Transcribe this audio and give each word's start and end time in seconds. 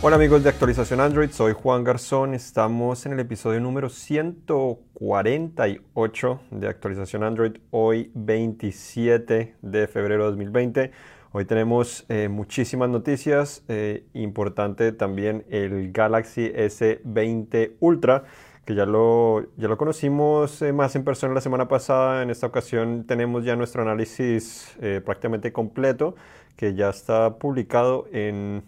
Hola 0.00 0.14
amigos 0.14 0.44
de 0.44 0.50
Actualización 0.50 1.00
Android, 1.00 1.32
soy 1.32 1.54
Juan 1.54 1.82
Garzón, 1.82 2.32
estamos 2.32 3.04
en 3.04 3.14
el 3.14 3.18
episodio 3.18 3.58
número 3.58 3.88
148 3.88 6.40
de 6.52 6.68
Actualización 6.68 7.24
Android, 7.24 7.56
hoy 7.72 8.12
27 8.14 9.56
de 9.60 9.88
febrero 9.88 10.22
de 10.22 10.30
2020. 10.30 10.92
Hoy 11.32 11.44
tenemos 11.46 12.06
eh, 12.08 12.28
muchísimas 12.28 12.90
noticias, 12.90 13.64
eh, 13.66 14.04
importante 14.14 14.92
también 14.92 15.44
el 15.50 15.90
Galaxy 15.90 16.52
S20 16.54 17.72
Ultra, 17.80 18.22
que 18.64 18.76
ya 18.76 18.86
lo, 18.86 19.48
ya 19.56 19.66
lo 19.66 19.76
conocimos 19.76 20.62
eh, 20.62 20.72
más 20.72 20.94
en 20.94 21.02
persona 21.02 21.34
la 21.34 21.40
semana 21.40 21.66
pasada, 21.66 22.22
en 22.22 22.30
esta 22.30 22.46
ocasión 22.46 23.04
tenemos 23.04 23.44
ya 23.44 23.56
nuestro 23.56 23.82
análisis 23.82 24.78
prácticamente 25.04 25.52
completo, 25.52 26.14
que 26.54 26.74
ya 26.74 26.88
está 26.88 27.40
publicado 27.40 28.06
en 28.12 28.62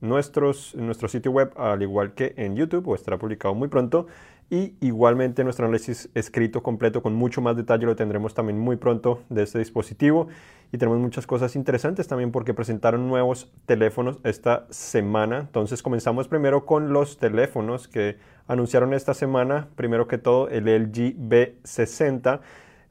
nuestros, 0.00 0.74
nuestro 0.74 1.08
sitio 1.08 1.30
web, 1.32 1.52
al 1.56 1.82
igual 1.82 2.14
que 2.14 2.34
en 2.36 2.56
YouTube, 2.56 2.88
o 2.88 2.94
estará 2.94 3.18
publicado 3.18 3.54
muy 3.54 3.68
pronto. 3.68 4.06
Y 4.48 4.74
igualmente 4.80 5.42
nuestro 5.42 5.66
análisis 5.66 6.08
escrito 6.14 6.62
completo 6.62 7.02
con 7.02 7.14
mucho 7.14 7.40
más 7.40 7.56
detalle 7.56 7.84
lo 7.84 7.96
tendremos 7.96 8.32
también 8.32 8.58
muy 8.58 8.76
pronto 8.76 9.22
de 9.28 9.42
este 9.42 9.58
dispositivo. 9.58 10.28
Y 10.72 10.78
tenemos 10.78 11.00
muchas 11.00 11.26
cosas 11.26 11.56
interesantes 11.56 12.06
también 12.06 12.30
porque 12.30 12.54
presentaron 12.54 13.08
nuevos 13.08 13.52
teléfonos 13.66 14.18
esta 14.22 14.66
semana. 14.70 15.40
Entonces 15.40 15.82
comenzamos 15.82 16.28
primero 16.28 16.64
con 16.64 16.92
los 16.92 17.18
teléfonos 17.18 17.88
que 17.88 18.18
anunciaron 18.46 18.94
esta 18.94 19.14
semana. 19.14 19.68
Primero 19.74 20.06
que 20.06 20.18
todo 20.18 20.48
el 20.48 20.64
LG 20.66 21.16
B60. 21.16 22.40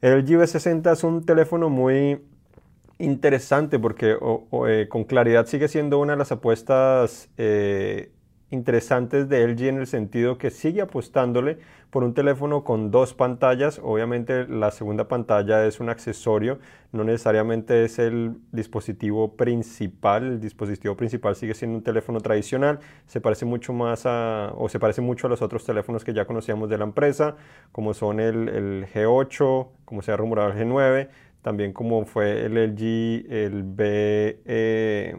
El 0.01 0.19
LG 0.19 0.41
B60 0.41 0.91
es 0.91 1.03
un 1.05 1.25
teléfono 1.25 1.69
muy 1.69 2.21
interesante 2.97 3.79
porque 3.79 4.17
eh, 4.67 4.87
con 4.89 5.03
claridad 5.03 5.45
sigue 5.47 5.67
siendo 5.67 5.99
una 5.99 6.13
de 6.13 6.19
las 6.19 6.31
apuestas 6.31 7.29
eh, 7.37 8.11
interesantes 8.51 9.27
de 9.27 9.47
LG 9.47 9.63
en 9.67 9.77
el 9.79 9.87
sentido 9.87 10.37
que 10.37 10.49
sigue 10.49 10.81
apostándole 10.81 11.57
por 11.89 12.03
un 12.03 12.13
teléfono 12.13 12.63
con 12.63 12.91
dos 12.91 13.13
pantallas. 13.13 13.79
Obviamente 13.83 14.47
la 14.47 14.71
segunda 14.71 15.07
pantalla 15.07 15.65
es 15.65 15.79
un 15.79 15.89
accesorio, 15.89 16.59
no 16.91 17.03
necesariamente 17.03 17.85
es 17.85 17.99
el 17.99 18.35
dispositivo 18.51 19.35
principal. 19.35 20.23
El 20.23 20.41
dispositivo 20.41 20.95
principal 20.95 21.35
sigue 21.35 21.53
siendo 21.53 21.77
un 21.77 21.83
teléfono 21.83 22.19
tradicional, 22.21 22.79
se 23.07 23.21
parece 23.21 23.45
mucho 23.45 23.73
más 23.73 24.05
a, 24.05 24.53
o 24.57 24.69
se 24.69 24.79
parece 24.79 25.01
mucho 25.01 25.27
a 25.27 25.29
los 25.29 25.41
otros 25.41 25.65
teléfonos 25.65 26.03
que 26.03 26.13
ya 26.13 26.25
conocíamos 26.25 26.69
de 26.69 26.77
la 26.77 26.85
empresa, 26.85 27.35
como 27.71 27.93
son 27.93 28.19
el, 28.19 28.49
el 28.49 28.87
G8, 28.93 29.67
como 29.85 30.01
se 30.01 30.11
ha 30.11 30.17
rumorado 30.17 30.51
el 30.51 30.57
G9 30.57 31.09
también 31.45 31.73
como 31.73 32.05
fue 32.05 32.43
el 32.45 32.57
LG, 32.57 33.31
el 33.31 33.63
B... 33.63 34.41
Eh, 34.45 35.15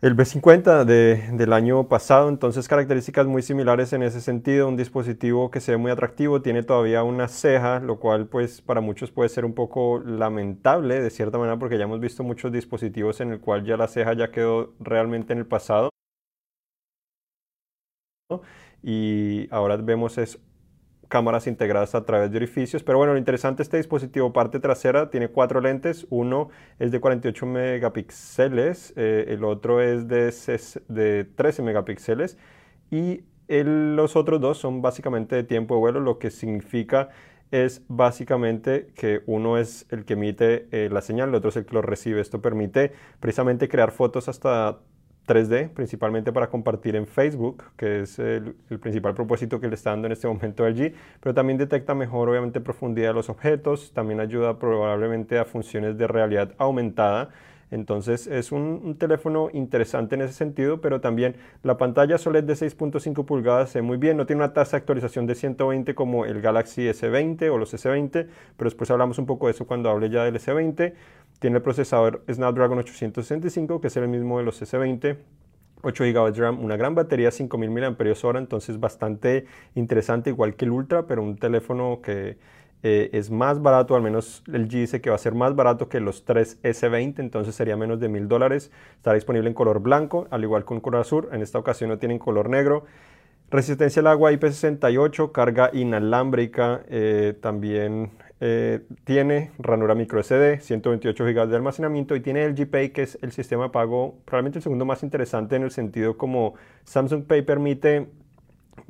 el 0.00 0.16
B50 0.16 0.86
del 0.86 1.52
año 1.52 1.86
pasado, 1.86 2.30
entonces 2.30 2.66
características 2.66 3.26
muy 3.26 3.42
similares 3.42 3.92
en 3.92 4.02
ese 4.02 4.22
sentido, 4.22 4.66
un 4.66 4.78
dispositivo 4.78 5.50
que 5.50 5.60
se 5.60 5.72
ve 5.72 5.76
muy 5.76 5.90
atractivo, 5.90 6.40
tiene 6.40 6.62
todavía 6.62 7.02
una 7.02 7.28
ceja, 7.28 7.80
lo 7.80 7.98
cual 8.00 8.26
pues 8.26 8.62
para 8.62 8.80
muchos 8.80 9.10
puede 9.10 9.28
ser 9.28 9.44
un 9.44 9.52
poco 9.54 10.00
lamentable 10.00 11.02
de 11.02 11.10
cierta 11.10 11.36
manera 11.36 11.58
porque 11.58 11.76
ya 11.76 11.84
hemos 11.84 12.00
visto 12.00 12.24
muchos 12.24 12.50
dispositivos 12.50 13.20
en 13.20 13.32
el 13.32 13.40
cual 13.40 13.66
ya 13.66 13.76
la 13.76 13.88
ceja 13.88 14.14
ya 14.14 14.30
quedó 14.30 14.72
realmente 14.80 15.34
en 15.34 15.40
el 15.40 15.46
pasado. 15.46 15.90
Y 18.82 19.46
ahora 19.50 19.76
vemos 19.76 20.16
es 20.16 20.38
cámaras 21.10 21.46
integradas 21.46 21.94
a 21.94 22.04
través 22.06 22.30
de 22.30 22.38
orificios. 22.38 22.82
Pero 22.82 22.96
bueno, 22.96 23.12
lo 23.12 23.18
interesante 23.18 23.62
este 23.62 23.76
dispositivo, 23.76 24.32
parte 24.32 24.60
trasera, 24.60 25.10
tiene 25.10 25.28
cuatro 25.28 25.60
lentes. 25.60 26.06
Uno 26.08 26.48
es 26.78 26.90
de 26.90 27.00
48 27.00 27.44
megapíxeles, 27.44 28.94
eh, 28.96 29.26
el 29.28 29.44
otro 29.44 29.82
es 29.82 30.08
de, 30.08 30.32
de 30.88 31.24
13 31.24 31.62
megapíxeles 31.62 32.38
y 32.90 33.24
los 33.48 34.14
otros 34.16 34.40
dos 34.40 34.58
son 34.58 34.80
básicamente 34.80 35.34
de 35.34 35.42
tiempo 35.42 35.74
de 35.74 35.80
vuelo, 35.80 36.00
lo 36.00 36.18
que 36.18 36.30
significa 36.30 37.10
es 37.50 37.82
básicamente 37.88 38.92
que 38.94 39.22
uno 39.26 39.58
es 39.58 39.86
el 39.90 40.04
que 40.04 40.12
emite 40.12 40.68
eh, 40.70 40.88
la 40.90 41.02
señal, 41.02 41.30
el 41.30 41.34
otro 41.34 41.50
es 41.50 41.56
el 41.56 41.66
que 41.66 41.74
lo 41.74 41.82
recibe. 41.82 42.20
Esto 42.20 42.40
permite 42.40 42.92
precisamente 43.18 43.68
crear 43.68 43.90
fotos 43.90 44.28
hasta 44.28 44.78
3D, 45.30 45.68
principalmente 45.68 46.32
para 46.32 46.50
compartir 46.50 46.96
en 46.96 47.06
Facebook, 47.06 47.62
que 47.76 48.00
es 48.00 48.18
el, 48.18 48.56
principal 48.80 49.14
propósito 49.14 49.60
que 49.60 49.68
le 49.68 49.76
está 49.76 49.90
dando 49.90 50.06
en 50.06 50.12
este 50.12 50.26
momento 50.26 50.68
LG, 50.68 50.92
pero 51.20 51.32
también 51.32 51.56
detecta 51.56 51.94
mejor, 51.94 52.28
obviamente, 52.28 52.60
profundidad 52.60 53.10
de 53.10 53.14
los 53.14 53.28
objetos, 53.28 53.92
también 53.92 54.18
ayuda 54.18 54.58
probablemente 54.58 55.38
a 55.38 55.44
funciones 55.44 55.96
de 55.96 56.08
realidad 56.08 56.52
aumentada, 56.58 57.30
entonces 57.70 58.26
es 58.26 58.52
un, 58.52 58.96
teléfono 58.98 59.48
interesante 59.52 60.16
en 60.16 60.22
ese 60.22 60.34
sentido, 60.34 60.80
pero 60.80 61.00
también 61.00 61.36
la 61.62 61.76
pantalla 61.76 62.16
OLED 62.24 62.44
de 62.44 62.54
6.5 62.54 63.24
pulgadas 63.24 63.70
se 63.70 63.82
muy 63.82 63.96
bien, 63.96 64.16
no 64.16 64.26
tiene 64.26 64.42
una 64.42 64.52
tasa 64.52 64.72
de 64.72 64.78
actualización 64.78 65.26
de 65.26 65.34
120 65.34 65.94
como 65.94 66.24
el 66.24 66.40
Galaxy 66.40 66.82
S20 66.82 67.50
o 67.50 67.58
los 67.58 67.72
S20, 67.72 68.26
pero 68.56 68.70
después 68.70 68.90
hablamos 68.90 69.18
un 69.18 69.26
poco 69.26 69.46
de 69.46 69.52
eso 69.52 69.66
cuando 69.66 69.90
hable 69.90 70.10
ya 70.10 70.24
del 70.24 70.34
S20. 70.36 70.94
Tiene 71.38 71.56
el 71.56 71.62
procesador 71.62 72.22
Snapdragon 72.30 72.78
865, 72.78 73.80
que 73.80 73.86
es 73.86 73.96
el 73.96 74.08
mismo 74.08 74.38
de 74.38 74.44
los 74.44 74.60
S20. 74.60 75.16
8 75.82 76.04
GB 76.04 76.32
de 76.32 76.40
RAM, 76.40 76.62
una 76.62 76.76
gran 76.76 76.94
batería, 76.94 77.30
5000 77.30 77.70
mAh, 77.70 78.38
entonces 78.38 78.78
bastante 78.78 79.46
interesante, 79.74 80.30
igual 80.30 80.54
que 80.54 80.66
el 80.66 80.72
Ultra, 80.72 81.06
pero 81.06 81.22
un 81.22 81.36
teléfono 81.38 82.00
que 82.02 82.36
eh, 82.82 83.10
es 83.12 83.30
más 83.30 83.60
barato, 83.60 83.94
al 83.94 84.02
menos 84.02 84.42
el 84.52 84.68
G 84.68 84.80
dice 84.80 85.00
que 85.00 85.10
va 85.10 85.16
a 85.16 85.18
ser 85.18 85.34
más 85.34 85.54
barato 85.54 85.88
que 85.88 86.00
los 86.00 86.24
3 86.24 86.62
S20, 86.62 87.18
entonces 87.18 87.54
sería 87.54 87.76
menos 87.76 88.00
de 88.00 88.08
mil 88.08 88.28
dólares. 88.28 88.70
Estará 88.96 89.14
disponible 89.14 89.48
en 89.48 89.54
color 89.54 89.80
blanco, 89.80 90.26
al 90.30 90.42
igual 90.42 90.64
que 90.64 90.74
un 90.74 90.80
color 90.80 91.02
azul. 91.02 91.28
En 91.32 91.42
esta 91.42 91.58
ocasión 91.58 91.90
no 91.90 91.98
tienen 91.98 92.18
color 92.18 92.48
negro. 92.48 92.84
Resistencia 93.50 94.00
al 94.00 94.06
agua 94.06 94.32
IP68, 94.32 95.32
carga 95.32 95.70
inalámbrica, 95.72 96.82
eh, 96.88 97.34
también 97.40 98.12
eh, 98.42 98.80
tiene 99.04 99.50
ranura 99.58 99.94
micro 99.94 100.22
SD, 100.22 100.60
128 100.60 101.24
GB 101.24 101.48
de 101.48 101.56
almacenamiento 101.56 102.14
y 102.14 102.20
tiene 102.20 102.44
el 102.44 102.54
GPay, 102.54 102.90
que 102.90 103.02
es 103.02 103.18
el 103.20 103.32
sistema 103.32 103.64
de 103.64 103.70
pago 103.70 104.14
probablemente 104.24 104.60
el 104.60 104.62
segundo 104.62 104.86
más 104.86 105.02
interesante 105.02 105.56
en 105.56 105.64
el 105.64 105.72
sentido 105.72 106.16
como 106.16 106.54
Samsung 106.84 107.24
Pay 107.24 107.42
permite 107.42 108.08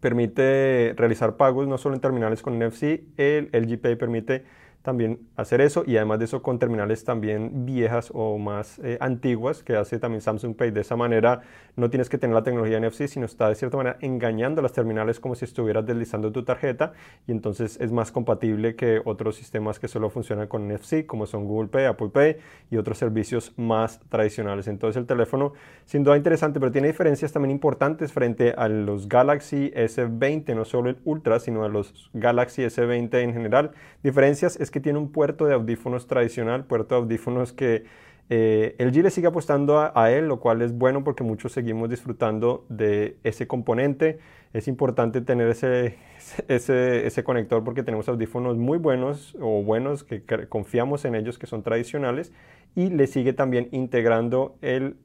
permite 0.00 0.94
realizar 0.96 1.36
pagos 1.36 1.68
no 1.68 1.78
solo 1.78 1.94
en 1.94 2.00
terminales 2.00 2.42
con 2.42 2.58
NFC, 2.58 3.02
el 3.16 3.50
LG 3.52 3.80
Pay 3.80 3.96
permite 3.96 4.44
también 4.82 5.28
hacer 5.36 5.60
eso 5.60 5.84
y 5.86 5.96
además 5.96 6.18
de 6.18 6.24
eso 6.24 6.42
con 6.42 6.58
terminales 6.58 7.04
también 7.04 7.66
viejas 7.66 8.10
o 8.14 8.38
más 8.38 8.78
eh, 8.78 8.96
antiguas 9.00 9.62
que 9.62 9.76
hace 9.76 9.98
también 9.98 10.22
Samsung 10.22 10.56
Pay. 10.56 10.70
De 10.70 10.80
esa 10.80 10.96
manera 10.96 11.42
no 11.76 11.90
tienes 11.90 12.08
que 12.08 12.18
tener 12.18 12.34
la 12.34 12.42
tecnología 12.42 12.80
NFC, 12.80 13.06
sino 13.06 13.26
está 13.26 13.48
de 13.48 13.54
cierta 13.54 13.76
manera 13.76 13.98
engañando 14.00 14.62
las 14.62 14.72
terminales 14.72 15.20
como 15.20 15.34
si 15.34 15.44
estuvieras 15.44 15.84
deslizando 15.84 16.32
tu 16.32 16.44
tarjeta 16.44 16.92
y 17.26 17.32
entonces 17.32 17.78
es 17.80 17.92
más 17.92 18.10
compatible 18.10 18.74
que 18.74 19.02
otros 19.04 19.36
sistemas 19.36 19.78
que 19.78 19.88
solo 19.88 20.08
funcionan 20.08 20.48
con 20.48 20.66
NFC 20.66 21.04
como 21.06 21.26
son 21.26 21.44
Google 21.44 21.68
Pay, 21.68 21.84
Apple 21.84 22.08
Pay 22.08 22.36
y 22.70 22.76
otros 22.76 22.98
servicios 22.98 23.52
más 23.56 24.00
tradicionales. 24.08 24.66
Entonces 24.66 24.98
el 24.98 25.06
teléfono 25.06 25.52
sin 25.84 26.04
duda 26.04 26.16
interesante, 26.16 26.58
pero 26.58 26.72
tiene 26.72 26.88
diferencias 26.88 27.32
también 27.32 27.50
importantes 27.50 28.12
frente 28.12 28.54
a 28.56 28.68
los 28.68 29.08
Galaxy 29.08 29.70
S20, 29.72 30.54
no 30.54 30.64
solo 30.64 30.90
el 30.90 30.98
Ultra, 31.04 31.40
sino 31.40 31.64
a 31.64 31.68
los 31.68 32.10
Galaxy 32.14 32.62
S20 32.62 33.14
en 33.22 33.32
general. 33.32 33.72
Diferencias 34.02 34.58
es 34.60 34.69
que 34.70 34.80
tiene 34.80 34.98
un 34.98 35.12
puerto 35.12 35.46
de 35.46 35.54
audífonos 35.54 36.06
tradicional, 36.06 36.64
puerto 36.64 36.94
de 36.94 37.00
audífonos 37.02 37.52
que 37.52 37.84
eh, 38.32 38.76
el 38.78 38.92
G 38.92 39.02
le 39.02 39.10
sigue 39.10 39.26
apostando 39.26 39.90
a, 39.92 40.10
él, 40.12 40.28
lo 40.28 40.38
cual 40.38 40.62
es 40.62 40.72
bueno 40.72 41.02
porque 41.02 41.24
muchos 41.24 41.50
seguimos 41.50 41.90
disfrutando 41.90 42.64
de 42.68 43.16
ese 43.24 43.48
componente. 43.48 44.20
Es 44.52 44.68
importante 44.68 45.20
tener 45.20 45.48
ese, 45.48 45.96
ese, 46.48 47.06
ese 47.06 47.24
conector 47.24 47.64
porque 47.64 47.82
tenemos 47.82 48.08
audífonos 48.08 48.56
muy 48.56 48.78
buenos 48.78 49.36
o 49.40 49.64
buenos 49.64 50.04
que, 50.04 50.22
confiamos 50.48 51.04
en 51.04 51.16
ellos, 51.16 51.38
que 51.38 51.48
son 51.48 51.64
tradicionales, 51.64 52.32
y 52.76 52.90
le 52.90 53.08
sigue 53.08 53.32
también 53.32 53.68
integrando 53.72 54.56
el, 54.62 54.96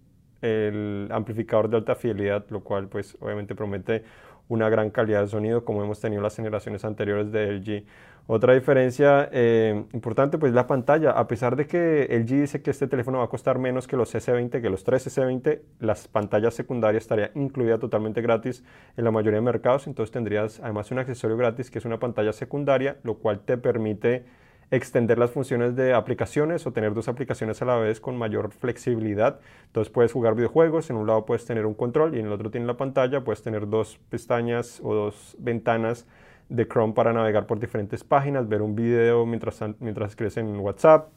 el 0.43 1.07
amplificador 1.11 1.69
de 1.69 1.77
alta 1.77 1.95
fidelidad, 1.95 2.45
lo 2.49 2.63
cual 2.63 2.89
pues 2.89 3.17
obviamente 3.19 3.55
promete 3.55 4.03
una 4.47 4.69
gran 4.69 4.91
calidad 4.91 5.21
de 5.21 5.27
sonido 5.27 5.65
como 5.65 5.83
hemos 5.83 5.99
tenido 5.99 6.21
las 6.21 6.35
generaciones 6.35 6.85
anteriores 6.85 7.31
de 7.31 7.53
LG. 7.53 7.85
Otra 8.27 8.55
diferencia 8.55 9.29
eh, 9.31 9.85
importante 9.93 10.39
pues 10.39 10.51
la 10.51 10.65
pantalla, 10.65 11.11
a 11.11 11.27
pesar 11.27 11.55
de 11.55 11.67
que 11.67 12.07
LG 12.09 12.41
dice 12.41 12.61
que 12.63 12.71
este 12.71 12.87
teléfono 12.87 13.19
va 13.19 13.25
a 13.25 13.27
costar 13.27 13.59
menos 13.59 13.85
que 13.85 13.97
los 13.97 14.15
S20, 14.15 14.63
que 14.63 14.69
los 14.71 14.83
3 14.83 15.15
S20, 15.15 15.61
las 15.79 16.07
pantallas 16.07 16.55
secundarias 16.55 17.03
estaría 17.03 17.29
incluida 17.35 17.77
totalmente 17.77 18.23
gratis 18.23 18.63
en 18.97 19.03
la 19.03 19.11
mayoría 19.11 19.37
de 19.37 19.45
mercados, 19.45 19.85
entonces 19.85 20.11
tendrías 20.11 20.59
además 20.59 20.89
un 20.89 20.97
accesorio 20.97 21.37
gratis 21.37 21.69
que 21.69 21.77
es 21.77 21.85
una 21.85 21.99
pantalla 21.99 22.33
secundaria, 22.33 22.97
lo 23.03 23.19
cual 23.19 23.41
te 23.41 23.59
permite 23.59 24.25
extender 24.71 25.19
las 25.19 25.29
funciones 25.29 25.75
de 25.75 25.93
aplicaciones 25.93 26.65
o 26.65 26.73
tener 26.73 26.95
dos 26.95 27.07
aplicaciones 27.07 27.61
a 27.61 27.65
la 27.65 27.75
vez 27.75 27.99
con 27.99 28.17
mayor 28.17 28.51
flexibilidad. 28.51 29.39
Entonces 29.67 29.93
puedes 29.93 30.11
jugar 30.11 30.33
videojuegos, 30.33 30.89
en 30.89 30.95
un 30.95 31.05
lado 31.05 31.27
puedes 31.27 31.45
tener 31.45 31.67
un 31.67 31.75
control 31.75 32.15
y 32.15 32.19
en 32.21 32.25
el 32.25 32.31
otro 32.31 32.49
tiene 32.49 32.65
la 32.65 32.75
pantalla, 32.75 33.23
puedes 33.23 33.43
tener 33.43 33.69
dos 33.69 33.99
pestañas 34.09 34.81
o 34.83 34.95
dos 34.95 35.35
ventanas 35.37 36.07
de 36.49 36.67
Chrome 36.67 36.93
para 36.93 37.13
navegar 37.13 37.47
por 37.47 37.59
diferentes 37.59 38.03
páginas, 38.03 38.47
ver 38.47 38.61
un 38.61 38.75
video 38.75 39.25
mientras, 39.25 39.59
mientras 39.79 40.11
escribes 40.11 40.37
en 40.37 40.59
WhatsApp, 40.59 41.09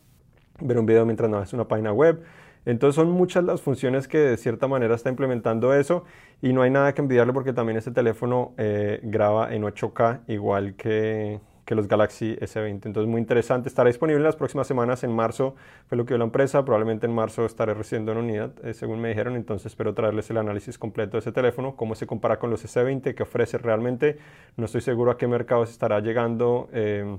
ver 0.61 0.79
un 0.79 0.87
video 0.87 1.05
mientras 1.07 1.31
navegas 1.31 1.53
una 1.53 1.69
página 1.69 1.93
web. 1.93 2.23
Entonces 2.65 2.97
son 2.97 3.11
muchas 3.11 3.45
las 3.45 3.63
funciones 3.63 4.09
que 4.09 4.19
de 4.19 4.37
cierta 4.37 4.69
manera 4.69 4.95
está 4.95 5.09
implementando 5.09 5.73
eso 5.73 6.05
y 6.43 6.53
no 6.53 6.63
hay 6.63 6.71
nada 6.71 6.93
que 6.93 7.01
envidiarle 7.01 7.33
porque 7.33 7.53
también 7.53 7.79
este 7.79 7.93
teléfono 7.93 8.53
eh, 8.59 9.01
graba 9.03 9.55
en 9.55 9.63
8K 9.63 10.21
igual 10.27 10.75
que, 10.75 11.41
que 11.69 11.75
los 11.75 11.87
Galaxy 11.87 12.35
S20. 12.37 12.87
Entonces 12.87 13.07
muy 13.07 13.21
interesante, 13.21 13.69
estará 13.69 13.89
disponible 13.89 14.17
en 14.17 14.25
las 14.25 14.37
próximas 14.37 14.67
semanas, 14.67 15.05
en 15.05 15.15
marzo 15.15 15.55
fue 15.87 15.99
lo 15.99 16.07
que 16.07 16.15
dio 16.15 16.19
la 16.19 16.25
empresa, 16.25 16.65
probablemente 16.65 17.05
en 17.05 17.15
marzo 17.15 17.45
estaré 17.45 17.75
recibiendo 17.75 18.13
en 18.13 18.19
unidad, 18.19 18.53
eh, 18.65 18.73
según 18.73 19.03
me 19.03 19.11
dijeron, 19.11 19.37
entonces 19.37 19.67
espero 19.67 19.93
traerles 19.93 20.31
el 20.31 20.39
análisis 20.39 20.79
completo 20.79 21.19
de 21.19 21.19
ese 21.19 21.31
teléfono, 21.31 21.77
cómo 21.77 21.95
se 21.95 22.07
compara 22.07 22.39
con 22.39 22.49
los 22.49 22.65
S20, 22.65 23.15
qué 23.15 23.23
ofrece 23.23 23.59
realmente, 23.59 24.17
no 24.57 24.65
estoy 24.65 24.81
seguro 24.81 25.11
a 25.11 25.19
qué 25.19 25.27
mercados 25.27 25.71
estará 25.71 26.01
llegando 26.01 26.71
eh, 26.73 27.19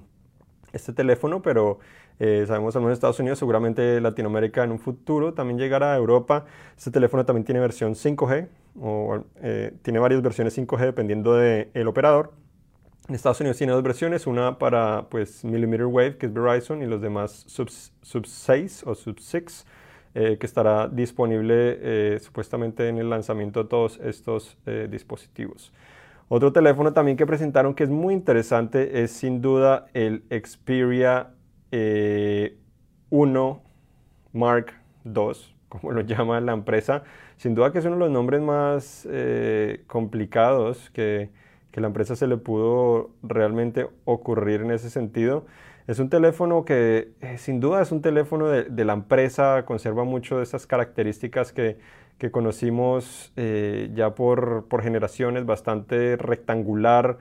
este 0.74 0.94
teléfono, 0.94 1.44
pero 1.44 1.78
eh, 2.18 2.46
sabemos 2.48 2.76
al 2.76 2.82
menos 2.82 2.94
en 2.94 2.94
Estados 2.94 3.20
Unidos, 3.20 3.38
seguramente 3.38 4.02
Latinoamérica 4.02 4.64
en 4.64 4.72
un 4.72 4.80
futuro 4.80 5.36
también 5.36 5.60
llegará 5.60 5.94
a 5.94 5.96
Europa. 5.96 6.46
Este 6.76 6.90
teléfono 6.90 7.24
también 7.24 7.46
tiene 7.46 7.60
versión 7.60 7.94
5G, 7.94 8.48
o 8.82 9.24
eh, 9.44 9.74
tiene 9.84 10.00
varias 10.00 10.24
versiones 10.24 10.58
5G 10.58 10.80
dependiendo 10.80 11.36
del 11.36 11.88
operador. 11.88 12.32
En 13.10 13.16
Estados 13.16 13.42
Unidos 13.42 13.58
tiene 13.58 13.74
dos 13.74 13.82
versiones, 13.82 14.28
una 14.28 14.60
para 14.60 15.10
pues 15.10 15.44
millimeter 15.44 15.88
wave, 15.88 16.18
que 16.18 16.28
es 16.28 16.34
Verizon, 16.34 16.84
y 16.84 16.86
los 16.86 17.02
demás 17.02 17.44
sub, 17.48 17.68
sub 18.04 18.28
6 18.28 18.84
o 18.86 18.94
sub 18.94 19.20
6, 19.20 19.66
eh, 20.14 20.38
que 20.40 20.46
estará 20.46 20.88
disponible 20.88 22.20
supuestamente 22.20 22.88
en 22.88 23.00
el 23.00 23.10
lanzamiento 23.10 23.64
de 23.64 23.70
todos 23.70 24.00
estos 24.04 24.58
dispositivos. 24.92 25.74
Otro 26.28 26.54
teléfono 26.54 26.94
también 26.94 27.18
que 27.18 27.26
presentaron 27.26 27.74
que 27.74 27.84
es 27.84 27.90
muy 27.90 28.14
interesante 28.14 29.02
es 29.02 29.10
sin 29.10 29.42
duda 29.42 29.88
el 29.96 30.24
Xperia 30.30 31.32
1 31.72 31.72
eh, 31.72 32.56
Mark 34.34 34.74
II, 35.04 35.32
como 35.68 35.92
lo 35.92 36.02
llama 36.06 36.40
la 36.42 36.54
empresa. 36.54 37.02
Sin 37.38 37.56
duda 37.56 37.72
que 37.72 37.80
es 37.80 37.86
uno 37.86 37.96
de 37.96 38.02
los 38.02 38.12
nombres 38.12 38.42
más 38.42 39.08
eh, 39.10 39.84
complicados 39.88 40.92
que, 40.92 41.32
la 41.76 41.88
empresa 41.88 42.16
se 42.16 42.28
le 42.28 42.38
pudo 42.38 43.12
realmente 43.24 43.88
ocurrir 44.06 44.62
en 44.62 44.72
ese 44.72 44.90
sentido. 44.90 45.46
Es 45.88 46.00
un 46.00 46.10
teléfono 46.10 46.66
que 46.66 47.14
eh, 47.22 47.38
sin 47.38 47.60
duda 47.60 47.82
es 47.82 47.92
un 47.92 48.02
teléfono 48.02 48.48
de, 48.48 48.86
la 48.86 48.94
empresa, 48.94 49.66
conserva 49.66 50.04
mucho 50.04 50.38
de 50.38 50.44
esas 50.44 50.68
características 50.68 51.54
que, 51.54 51.78
conocimos 52.32 53.32
ya 53.38 54.14
por, 54.14 54.68
por, 54.68 54.84
generaciones, 54.84 55.46
bastante 55.46 56.18
rectangular, 56.18 57.18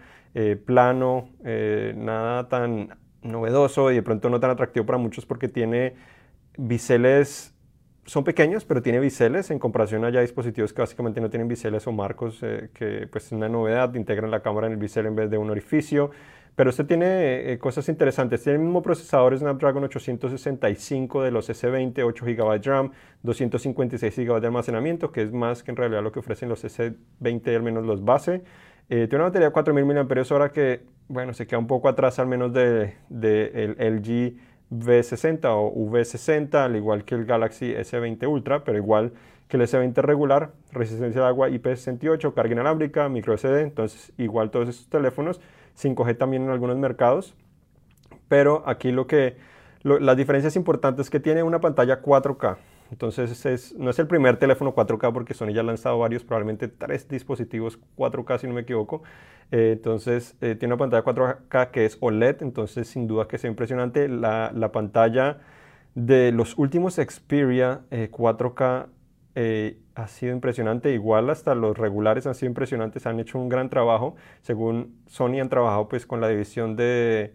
plano, 0.65 1.29
nada 1.45 2.49
tan 2.49 2.99
novedoso 3.23 3.91
y 3.91 3.95
de 3.95 4.03
pronto 4.03 4.29
no 4.29 4.41
tan 4.41 4.51
atractivo 4.51 4.87
para 4.87 4.99
muchos 4.99 5.27
porque 5.27 5.49
tiene 5.49 5.95
biseles, 6.57 7.55
son 8.09 8.25
pequeños, 8.25 8.65
pero 8.65 8.81
tiene 8.81 9.01
biseles 9.01 9.51
en 9.51 9.59
comparación 9.59 10.03
a 10.07 10.11
ya 10.11 10.23
dispositivos 10.23 10.73
que 10.73 10.81
básicamente 10.81 11.21
no 11.21 11.29
tienen 11.29 11.47
biseles 11.47 11.87
o 11.87 11.93
marcos, 11.93 12.39
eh, 12.43 12.71
que 12.73 13.07
pues 13.07 13.27
es 13.27 13.33
una 13.33 13.51
novedad, 13.51 13.95
integran 13.95 14.31
la 14.31 14.41
cámara 14.41 14.67
en 14.67 14.73
el 14.73 14.79
bisel 14.79 15.05
en 15.07 15.15
vez 15.15 15.31
de 15.31 15.37
un 15.37 15.51
orificio. 15.51 16.11
Pero 16.57 16.71
este 16.71 16.85
tiene 16.85 17.53
eh, 17.53 17.59
cosas 17.59 17.89
interesantes. 17.91 18.43
Tiene 18.43 18.59
el 18.59 18.65
mismo 18.65 18.83
procesador 18.83 19.39
Snapdragon 19.39 19.85
865 19.85 21.23
de 21.23 21.31
los 21.31 21.51
S20, 21.51 22.03
8 22.03 22.25
GB 22.25 22.61
de 22.61 22.71
RAM, 22.71 22.93
256 23.23 24.17
GB 24.27 24.41
de 24.41 24.47
almacenamiento, 24.47 25.13
que 25.13 25.23
es 25.23 25.31
más 25.31 25.63
que 25.63 25.71
en 25.71 25.77
realidad 25.77 26.03
lo 26.03 26.11
que 26.11 26.21
ofrecen 26.21 26.49
los 26.49 26.65
S20, 26.65 27.55
al 27.55 27.63
menos 27.63 27.85
los 27.85 28.03
base. 28.03 28.43
Eh, 28.89 29.07
tiene 29.07 29.17
una 29.17 29.25
batería 29.25 29.49
de 29.49 29.53
4000 29.53 29.85
mAh 29.85 30.49
que 30.51 30.81
bueno, 31.09 31.33
se 31.35 31.47
queda 31.47 31.59
un 31.59 31.67
poco 31.67 31.89
atrás 31.89 32.19
al 32.19 32.27
menos 32.27 32.53
del 32.53 32.95
de, 33.09 33.77
LG 33.79 34.48
V60 34.71 35.47
o 35.47 35.73
V60, 35.73 36.55
al 36.55 36.77
igual 36.77 37.05
que 37.05 37.15
el 37.15 37.25
Galaxy 37.25 37.73
S20 37.75 38.29
Ultra, 38.29 38.65
pero 38.65 38.77
igual 38.77 39.13
que 39.49 39.57
el 39.57 39.63
S20 39.63 40.03
regular, 40.03 40.53
resistencia 40.73 41.23
de 41.23 41.27
agua 41.27 41.49
IP68, 41.49 42.35
carga 42.35 42.53
inalámbrica, 42.53 43.09
micro 43.09 43.37
SD, 43.37 43.63
entonces 43.63 44.13
igual 44.19 44.51
todos 44.51 44.69
estos 44.69 44.89
teléfonos, 44.89 45.41
5G 45.81 46.19
también 46.19 46.43
en 46.43 46.51
algunos 46.51 46.77
mercados, 46.77 47.35
pero 48.29 48.63
aquí 48.67 48.93
lo 48.93 49.07
que, 49.07 49.37
las 49.83 50.17
diferencias 50.17 50.55
importantes 50.57 51.07
es 51.07 51.11
que 51.11 51.21
tiene 51.21 51.43
una 51.43 51.61
pantalla 51.61 52.03
4K, 52.03 52.59
entonces 52.91 53.75
no 53.77 53.91
es 53.91 53.99
el 53.99 54.07
primer 54.07 54.39
teléfono 54.39 54.75
4K 54.75 55.13
porque 55.13 55.35
Sony 55.35 55.53
ya 55.53 55.61
ha 55.61 55.65
lanzado 55.65 55.99
varios, 55.99 56.25
probablemente 56.25 56.69
tres 56.69 57.09
dispositivos 57.09 57.79
4K 57.97 58.39
si 58.39 58.47
no 58.47 58.55
me 58.55 58.63
equivoco. 58.63 59.03
Eh, 59.51 59.73
entonces 59.73 60.37
eh, 60.41 60.55
tiene 60.55 60.75
una 60.75 60.79
pantalla 60.79 61.05
4K 61.05 61.71
que 61.71 61.85
es 61.85 61.99
OLED, 62.01 62.43
entonces 62.43 62.89
sin 62.89 63.07
duda 63.07 63.29
que 63.29 63.37
es 63.37 63.45
impresionante. 63.45 64.09
La, 64.09 64.71
pantalla 64.73 65.39
de 65.95 66.33
los 66.33 66.57
últimos 66.59 66.95
Xperia 66.95 67.83
4K 67.91 68.87
eh, 69.35 69.79
ha 69.95 70.09
sido 70.09 70.33
impresionante, 70.33 70.93
igual 70.93 71.29
hasta 71.31 71.55
los 71.55 71.77
regulares 71.77 72.27
han 72.27 72.35
sido 72.35 72.49
impresionantes, 72.49 73.07
han 73.07 73.21
hecho 73.21 73.39
un 73.39 73.49
gran 73.49 73.69
trabajo. 73.69 74.17
Según 74.43 74.97
Sony 75.07 75.41
han 75.41 75.49
trabajado 75.49 75.89
pues 75.89 76.07
con 76.07 76.21
la 76.21 76.29
división 76.29 76.77
de 76.77 77.35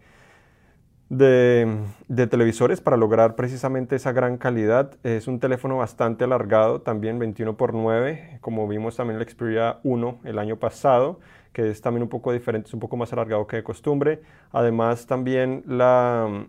de, 1.08 1.66
televisores 2.08 2.80
para 2.80 2.96
lograr 2.96 3.36
precisamente 3.36 3.96
esa 3.96 4.12
gran 4.12 4.38
calidad. 4.38 4.96
Es 5.02 5.28
un 5.28 5.40
teléfono 5.40 5.78
bastante 5.78 6.24
alargado, 6.24 6.80
también 6.80 7.18
21 7.18 7.52
x 7.52 7.68
9, 7.72 8.38
como 8.40 8.66
vimos 8.68 8.96
también 8.96 9.20
el 9.20 9.28
Xperia 9.28 9.78
1 9.84 10.20
el 10.24 10.38
año 10.38 10.56
pasado, 10.58 11.20
que 11.52 11.70
es 11.70 11.80
también 11.80 12.02
un 12.02 12.08
poco 12.08 12.32
diferente, 12.32 12.68
es 12.68 12.74
un 12.74 12.80
poco 12.80 12.96
más 12.96 13.12
alargado 13.12 13.46
que 13.46 13.56
de 13.56 13.62
costumbre. 13.62 14.22
Además 14.52 15.06
también 15.06 15.62
la, 15.66 16.46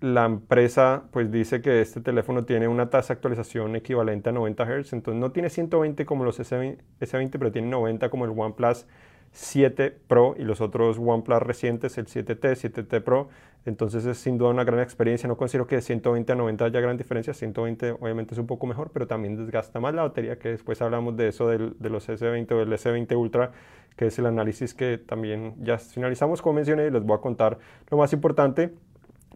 la 0.00 0.24
empresa 0.24 1.04
pues 1.10 1.30
dice 1.30 1.60
que 1.60 1.80
este 1.80 2.00
teléfono 2.00 2.44
tiene 2.44 2.68
una 2.68 2.88
tasa 2.90 3.14
de 3.14 3.18
actualización 3.18 3.76
equivalente 3.76 4.30
a 4.30 4.32
90 4.32 4.64
Hz, 4.64 4.92
entonces 4.92 5.20
no 5.20 5.32
tiene 5.32 5.50
120 5.50 6.06
como 6.06 6.24
los 6.24 6.38
S20, 6.38 6.78
S20 7.00 7.30
pero 7.32 7.52
tiene 7.52 7.68
90 7.68 8.08
como 8.08 8.24
el 8.24 8.30
OnePlus 8.30 8.86
7 9.32 9.90
Pro 10.06 10.34
y 10.38 10.42
los 10.42 10.60
otros 10.60 10.98
OnePlus 10.98 11.40
recientes, 11.40 11.98
el 11.98 12.06
7T, 12.06 12.40
7T 12.40 13.02
Pro. 13.02 13.28
Entonces 13.64 14.06
es 14.06 14.18
sin 14.18 14.38
duda 14.38 14.50
una 14.50 14.64
gran 14.64 14.80
experiencia. 14.80 15.28
No 15.28 15.36
considero 15.36 15.66
que 15.66 15.76
de 15.76 15.82
120 15.82 16.32
a 16.32 16.36
90 16.36 16.64
haya 16.64 16.80
gran 16.80 16.96
diferencia. 16.96 17.34
120 17.34 17.92
obviamente 17.92 18.34
es 18.34 18.38
un 18.38 18.46
poco 18.46 18.66
mejor, 18.66 18.90
pero 18.92 19.06
también 19.06 19.36
desgasta 19.36 19.78
más 19.80 19.94
la 19.94 20.02
batería, 20.02 20.38
que 20.38 20.50
después 20.50 20.80
hablamos 20.80 21.16
de 21.16 21.28
eso 21.28 21.48
del, 21.48 21.76
de 21.78 21.90
los 21.90 22.08
S20 22.08 22.52
o 22.52 22.58
del 22.58 22.72
S20 22.72 23.16
Ultra, 23.16 23.52
que 23.96 24.06
es 24.06 24.18
el 24.18 24.26
análisis 24.26 24.74
que 24.74 24.96
también 24.96 25.54
ya 25.62 25.78
finalizamos, 25.78 26.40
como 26.40 26.54
mencioné, 26.54 26.86
y 26.86 26.90
les 26.90 27.02
voy 27.02 27.16
a 27.16 27.20
contar 27.20 27.58
lo 27.90 27.98
más 27.98 28.12
importante. 28.12 28.72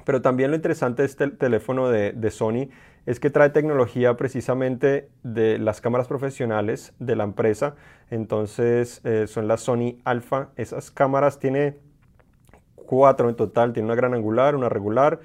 Pero 0.05 0.23
también 0.23 0.51
lo 0.51 0.57
interesante 0.57 1.03
de 1.03 1.07
este 1.07 1.29
teléfono 1.29 1.89
de, 1.89 2.13
de 2.13 2.31
Sony 2.31 2.69
es 3.05 3.19
que 3.19 3.31
trae 3.31 3.51
tecnología 3.51 4.17
precisamente 4.17 5.09
de 5.23 5.59
las 5.59 5.81
cámaras 5.81 6.07
profesionales 6.07 6.95
de 6.99 7.17
la 7.17 7.25
empresa. 7.25 7.75
Entonces 8.11 9.01
eh, 9.05 9.27
son 9.27 9.49
las 9.49 9.61
Sony 9.61 9.99
Alpha. 10.05 10.51
Esas 10.57 10.91
cámaras 10.91 11.39
tiene 11.39 11.79
cuatro 12.87 13.29
en 13.29 13.37
total. 13.37 13.73
Tiene 13.73 13.87
una 13.87 13.97
gran 13.97 14.15
angular, 14.15 14.55
una 14.55 14.69
regular 14.69 15.21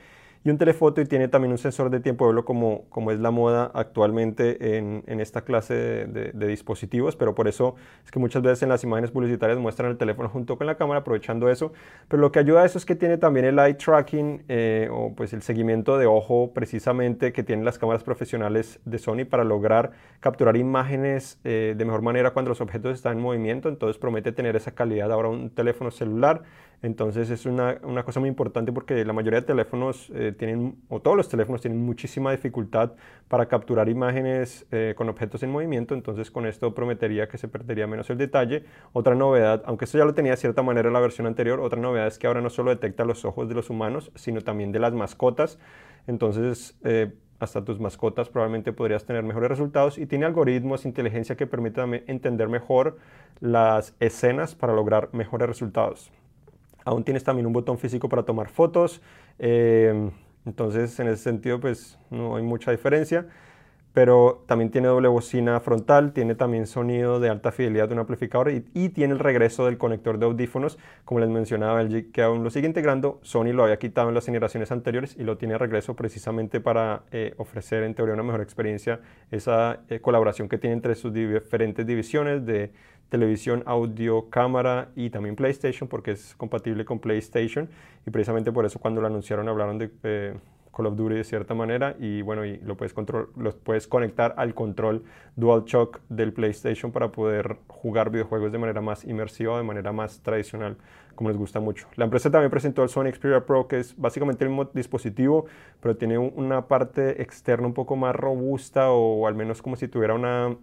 y 0.47 0.49
un 0.49 0.57
telefoto 0.57 1.01
y 1.01 1.05
tiene 1.05 1.27
también 1.27 1.51
un 1.51 1.57
sensor 1.57 1.89
de 1.89 1.99
tiempo 1.99 2.23
de 2.23 2.27
vuelo 2.27 2.45
como, 2.45 2.85
como 2.87 3.11
es 3.11 3.19
la 3.19 3.31
moda 3.31 3.69
actualmente 3.73 4.77
en, 4.77 5.03
en 5.05 5.19
esta 5.19 5.41
clase 5.41 5.73
de, 5.73 6.47
dispositivos, 6.47 7.17
pero 7.17 7.35
por 7.35 7.49
eso 7.49 7.75
es 8.05 8.11
que 8.11 8.19
muchas 8.19 8.41
veces 8.41 8.63
en 8.63 8.69
las 8.69 8.81
imágenes 8.81 9.11
publicitarias 9.11 9.59
muestran 9.59 9.91
el 9.91 9.97
teléfono 9.97 10.29
junto 10.29 10.57
con 10.57 10.65
la 10.65 10.75
cámara 10.75 11.01
aprovechando 11.01 11.49
eso, 11.49 11.73
pero 12.07 12.21
lo 12.21 12.31
que 12.31 12.39
ayuda 12.39 12.61
a 12.61 12.65
eso 12.65 12.77
es 12.77 12.85
que 12.85 12.95
tiene 12.95 13.17
también 13.17 13.45
el 13.45 13.59
eye 13.59 13.73
tracking 13.73 14.45
eh, 14.47 14.87
o 14.89 15.13
pues 15.13 15.33
el 15.33 15.41
seguimiento 15.41 15.97
de 15.97 16.05
ojo 16.05 16.51
precisamente 16.53 17.33
que 17.33 17.43
tienen 17.43 17.65
las 17.65 17.77
cámaras 17.77 18.03
profesionales 18.03 18.79
de 18.85 18.99
Sony 18.99 19.25
para 19.29 19.43
lograr 19.43 19.91
capturar 20.21 20.55
imágenes 20.55 21.41
eh, 21.43 21.75
de 21.77 21.83
mejor 21.83 22.03
manera 22.03 22.31
cuando 22.31 22.47
los 22.47 22.61
objetos 22.61 22.95
están 22.95 23.17
en 23.17 23.19
movimiento, 23.21 23.67
entonces 23.67 23.97
promete 23.97 24.31
tener 24.31 24.55
esa 24.55 24.71
calidad. 24.71 25.11
Ahora 25.11 25.27
un 25.27 25.49
teléfono 25.49 25.91
celular, 25.91 26.43
entonces 26.84 27.29
es 27.31 27.46
una, 27.46 27.79
una 27.84 28.03
cosa 28.03 28.19
muy 28.19 28.29
importante 28.29 28.72
porque 28.72 29.03
la 29.03 29.13
mayoría 29.13 29.41
de 29.41 29.48
teléfonos 29.48 30.12
eh, 30.13 30.34
tienen, 30.38 30.75
o 30.89 31.00
todos 31.01 31.17
los 31.17 31.27
teléfonos 31.27 31.62
tienen 31.62 31.84
muchísima 31.84 32.31
dificultad 32.31 32.91
para 33.27 33.48
capturar 33.48 33.89
imágenes 33.89 34.67
eh, 34.72 34.93
con 34.96 35.10
objetos 35.10 35.41
en 35.41 35.51
movimiento, 35.51 35.96
entonces 35.96 36.29
con 36.29 36.46
esto 36.46 36.75
prometería 36.75 37.27
que 37.27 37.39
se 37.39 37.48
perdería 37.48 37.88
menos 37.88 38.10
el 38.12 38.17
detalle. 38.17 38.63
Otra 38.93 39.15
novedad, 39.15 39.63
aunque 39.65 39.86
esto 39.86 39.98
ya 39.98 40.05
lo 40.05 40.13
tenía 40.13 40.31
de 40.31 40.38
cierta 40.38 40.62
manera 40.62 40.88
en 40.88 40.93
la 40.93 41.00
versión 41.00 41.25
anterior, 41.25 41.60
otra 41.60 41.81
novedad 41.81 42.07
es 42.07 42.19
que 42.19 42.27
ahora 42.27 42.41
no 42.41 42.51
solo 42.51 42.69
detecta 42.69 43.05
los 43.05 43.25
ojos 43.25 43.50
de 43.50 43.55
los 43.55 43.72
humanos, 43.72 44.12
sino 44.13 44.41
también 44.41 44.72
de 44.72 44.79
las 44.79 44.93
mascotas. 44.93 45.57
Entonces, 46.05 46.77
eh, 46.84 47.12
hasta 47.39 47.63
tus 47.63 47.79
mascotas 47.79 48.29
probablemente 48.29 48.72
podrías 48.72 49.05
tener 49.05 49.24
mejores 49.24 49.50
resultados 49.50 49.98
y 49.98 50.05
tiene 50.05 50.25
algoritmos, 50.25 50.86
inteligencia 50.86 51.36
que 51.36 51.48
permiten 51.48 52.03
entender 52.07 52.50
mejor 52.50 52.98
las 53.39 53.96
escenas 54.00 54.55
para 54.55 54.74
lograr 54.74 55.10
mejores 55.12 55.48
resultados. 55.48 56.12
Aún 56.88 57.03
tienes 57.03 57.25
también 57.25 57.46
un 57.46 57.51
botón 57.51 57.77
físico 57.77 58.08
para 58.08 58.24
tomar 58.24 58.48
fotos. 58.48 59.01
Eh, 59.39 60.10
entonces, 60.46 60.98
en 61.01 61.10
ese 61.10 61.22
sentido, 61.22 61.60
pues 61.60 62.00
no 62.10 62.38
hay 62.38 62.44
mucha 62.44 62.72
diferencia. 62.72 63.27
Pero 63.97 64.43
también 64.45 64.69
tiene 64.69 64.89
doble 64.89 65.07
bocina 65.07 65.59
frontal, 65.59 66.13
tiene 66.13 66.35
también 66.35 66.67
sonido 66.67 67.19
de 67.19 67.29
alta 67.29 67.51
fidelidad 67.51 67.87
de 67.87 67.95
un 67.95 67.99
amplificador 68.01 68.51
y, 68.51 68.89
tiene 68.89 69.15
el 69.15 69.19
regreso 69.19 69.65
del 69.65 69.79
conector 69.79 70.19
de 70.19 70.27
audífonos, 70.27 70.77
como 71.03 71.19
les 71.19 71.29
mencionaba, 71.29 71.81
el 71.81 72.11
que 72.11 72.21
aún 72.21 72.43
lo 72.43 72.51
sigue 72.51 72.67
integrando, 72.67 73.17
Sony 73.23 73.53
lo 73.53 73.63
había 73.63 73.79
quitado 73.79 74.09
en 74.09 74.13
las 74.13 74.23
generaciones 74.23 74.71
anteriores 74.71 75.15
y 75.17 75.23
lo 75.23 75.39
tiene 75.39 75.57
regreso 75.57 75.95
precisamente 75.95 76.59
para 76.59 77.05
eh, 77.11 77.33
ofrecer 77.37 77.81
en 77.81 77.95
teoría 77.95 78.13
una 78.13 78.21
mejor 78.21 78.41
experiencia, 78.41 78.99
esa 79.31 79.79
eh, 79.89 79.99
colaboración 79.99 80.47
que 80.47 80.59
tiene 80.59 80.75
entre 80.75 80.93
sus 80.93 81.11
diferentes 81.11 81.83
divisiones 81.83 82.45
de 82.45 82.73
televisión, 83.09 83.63
audio, 83.65 84.29
cámara 84.29 84.89
y 84.95 85.09
también 85.09 85.35
PlayStation, 85.35 85.89
porque 85.89 86.11
es 86.11 86.35
compatible 86.35 86.85
con 86.85 86.99
PlayStation. 86.99 87.67
Y 88.05 88.11
precisamente 88.11 88.51
por 88.51 88.63
eso 88.63 88.77
cuando 88.77 89.01
lo 89.01 89.07
anunciaron 89.07 89.49
hablaron 89.49 89.79
de... 89.79 89.89
Eh, 90.03 90.35
Call 90.77 90.86
of 90.86 90.96
Duty 90.96 91.15
de 91.15 91.24
cierta 91.24 91.55
manera 91.55 91.96
y 92.00 92.22
bueno, 92.22 92.46
y 92.46 92.57
lo 92.57 92.77
puedes, 92.77 92.93
control, 92.93 93.29
los 93.36 93.55
puedes 93.55 93.88
conectar 93.88 94.36
al 94.38 94.53
control 94.53 95.03
DualShock 95.36 96.01
del 96.07 96.34
PlayStation 96.34 96.91
para 96.91 97.12
poder 97.12 97.57
jugar 97.67 98.12
videojuegos 98.12 98.51
de 98.51 98.60
manera 98.60 98.79
más 98.79 99.03
inmersiva, 99.03 99.57
de 99.57 99.63
manera 99.63 99.91
más 99.91 100.22
tradicional, 100.22 100.77
como 101.15 101.29
les 101.29 101.38
gusta 101.38 101.60
mucho. 101.60 101.88
La 101.96 102.05
empresa 102.05 102.29
también 102.29 102.51
presentó 102.51 102.84
el 102.84 102.89
Sony 102.89 103.12
Xperia 103.12 103.43
Pro, 103.43 103.67
que 103.67 103.79
es 103.79 103.98
básicamente 103.98 104.46
el 104.46 104.69
dispositivo, 104.74 105.48
pero 105.81 105.98
tiene 105.98 106.19
una 106.19 106.67
parte 106.67 107.24
externa 107.24 107.65
un 107.65 107.74
poco 107.74 107.96
más 107.96 108.15
robusta 108.15 108.91
o 108.91 109.25
al 109.25 109.34
menos 109.34 109.63
como 109.63 109.75
si 109.75 109.88
tuviera 109.88 110.13
una... 110.13 110.55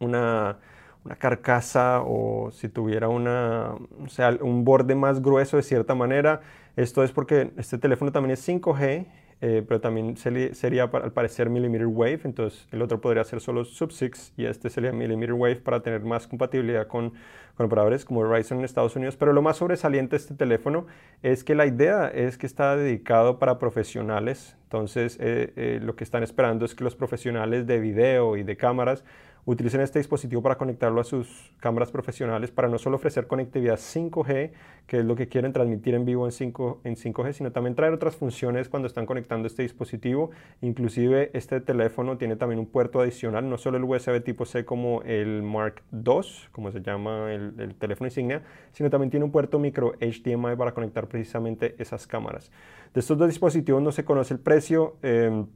una 0.00 0.58
una 1.02 1.16
carcasa 1.16 2.02
o 2.04 2.50
si 2.50 2.68
tuviera 2.68 3.08
una, 3.08 3.72
o 4.04 4.08
sea, 4.08 4.36
un 4.42 4.64
borde 4.64 4.94
más 4.94 5.22
grueso 5.22 5.56
de 5.56 5.62
cierta 5.62 5.94
manera. 5.94 6.42
Esto 6.76 7.02
es 7.02 7.10
porque 7.10 7.52
este 7.56 7.78
teléfono 7.78 8.12
también 8.12 8.32
es 8.32 8.46
5G 8.46 9.06
eh, 9.42 9.64
pero 9.66 9.80
también 9.80 10.16
sería 10.18 10.84
al 10.84 11.12
parecer 11.12 11.48
millimeter 11.48 11.86
wave, 11.86 12.20
entonces 12.24 12.68
el 12.72 12.82
otro 12.82 13.00
podría 13.00 13.24
ser 13.24 13.40
solo 13.40 13.64
sub 13.64 13.90
6 13.90 14.34
y 14.36 14.44
este 14.44 14.68
sería 14.68 14.92
millimeter 14.92 15.32
wave 15.32 15.56
para 15.56 15.80
tener 15.80 16.02
más 16.02 16.26
compatibilidad 16.26 16.86
con, 16.86 17.14
con 17.54 17.64
operadores 17.66 18.04
como 18.04 18.28
Verizon 18.28 18.58
en 18.58 18.64
Estados 18.64 18.96
Unidos. 18.96 19.16
Pero 19.16 19.32
lo 19.32 19.40
más 19.40 19.56
sobresaliente 19.56 20.10
de 20.10 20.16
este 20.18 20.34
teléfono 20.34 20.86
es 21.22 21.42
que 21.42 21.54
la 21.54 21.64
idea 21.64 22.08
es 22.08 22.36
que 22.36 22.46
está 22.46 22.76
dedicado 22.76 23.38
para 23.38 23.58
profesionales, 23.58 24.58
entonces 24.64 25.16
eh, 25.20 25.52
eh, 25.56 25.80
lo 25.82 25.96
que 25.96 26.04
están 26.04 26.22
esperando 26.22 26.66
es 26.66 26.74
que 26.74 26.84
los 26.84 26.94
profesionales 26.94 27.66
de 27.66 27.80
video 27.80 28.36
y 28.36 28.42
de 28.42 28.58
cámaras 28.58 29.04
utilicen 29.44 29.80
este 29.80 29.98
dispositivo 29.98 30.42
para 30.42 30.58
conectarlo 30.58 31.00
a 31.00 31.04
sus 31.04 31.52
cámaras 31.58 31.90
profesionales 31.90 32.50
para 32.50 32.68
no 32.68 32.78
solo 32.78 32.96
ofrecer 32.96 33.26
conectividad 33.26 33.78
5G, 33.78 34.52
que 34.86 34.98
es 34.98 35.04
lo 35.04 35.16
que 35.16 35.28
quieren 35.28 35.52
transmitir 35.52 35.94
en 35.94 36.04
vivo 36.04 36.26
en, 36.26 36.32
5, 36.32 36.80
en 36.84 36.96
5G, 36.96 37.32
sino 37.32 37.52
también 37.52 37.74
traer 37.74 37.92
otras 37.92 38.16
funciones 38.16 38.68
cuando 38.68 38.86
están 38.86 39.06
conectando 39.06 39.46
este 39.46 39.62
dispositivo. 39.62 40.30
Inclusive 40.60 41.30
este 41.32 41.60
teléfono 41.60 42.18
tiene 42.18 42.36
también 42.36 42.58
un 42.58 42.66
puerto 42.66 43.00
adicional, 43.00 43.48
no 43.48 43.58
solo 43.58 43.78
el 43.78 43.84
USB 43.84 44.22
tipo 44.22 44.44
C 44.44 44.64
como 44.64 45.02
el 45.02 45.42
Mark 45.42 45.82
II, 45.92 46.22
como 46.52 46.70
se 46.72 46.80
llama 46.80 47.32
el, 47.32 47.74
teléfono 47.78 48.08
insignia, 48.08 48.42
sino 48.72 48.90
también 48.90 49.10
tiene 49.10 49.24
un 49.24 49.32
puerto 49.32 49.58
micro 49.58 49.94
HDMI 50.00 50.56
para 50.56 50.72
conectar 50.72 51.06
precisamente 51.06 51.74
esas 51.78 52.06
cámaras. 52.06 52.50
De 52.92 53.00
estos 53.00 53.16
dos 53.16 53.28
dispositivos 53.28 53.80
no 53.80 53.92
se 53.92 54.04
conoce 54.04 54.34
el 54.34 54.40
precio. 54.40 54.96
Em, 55.02 55.46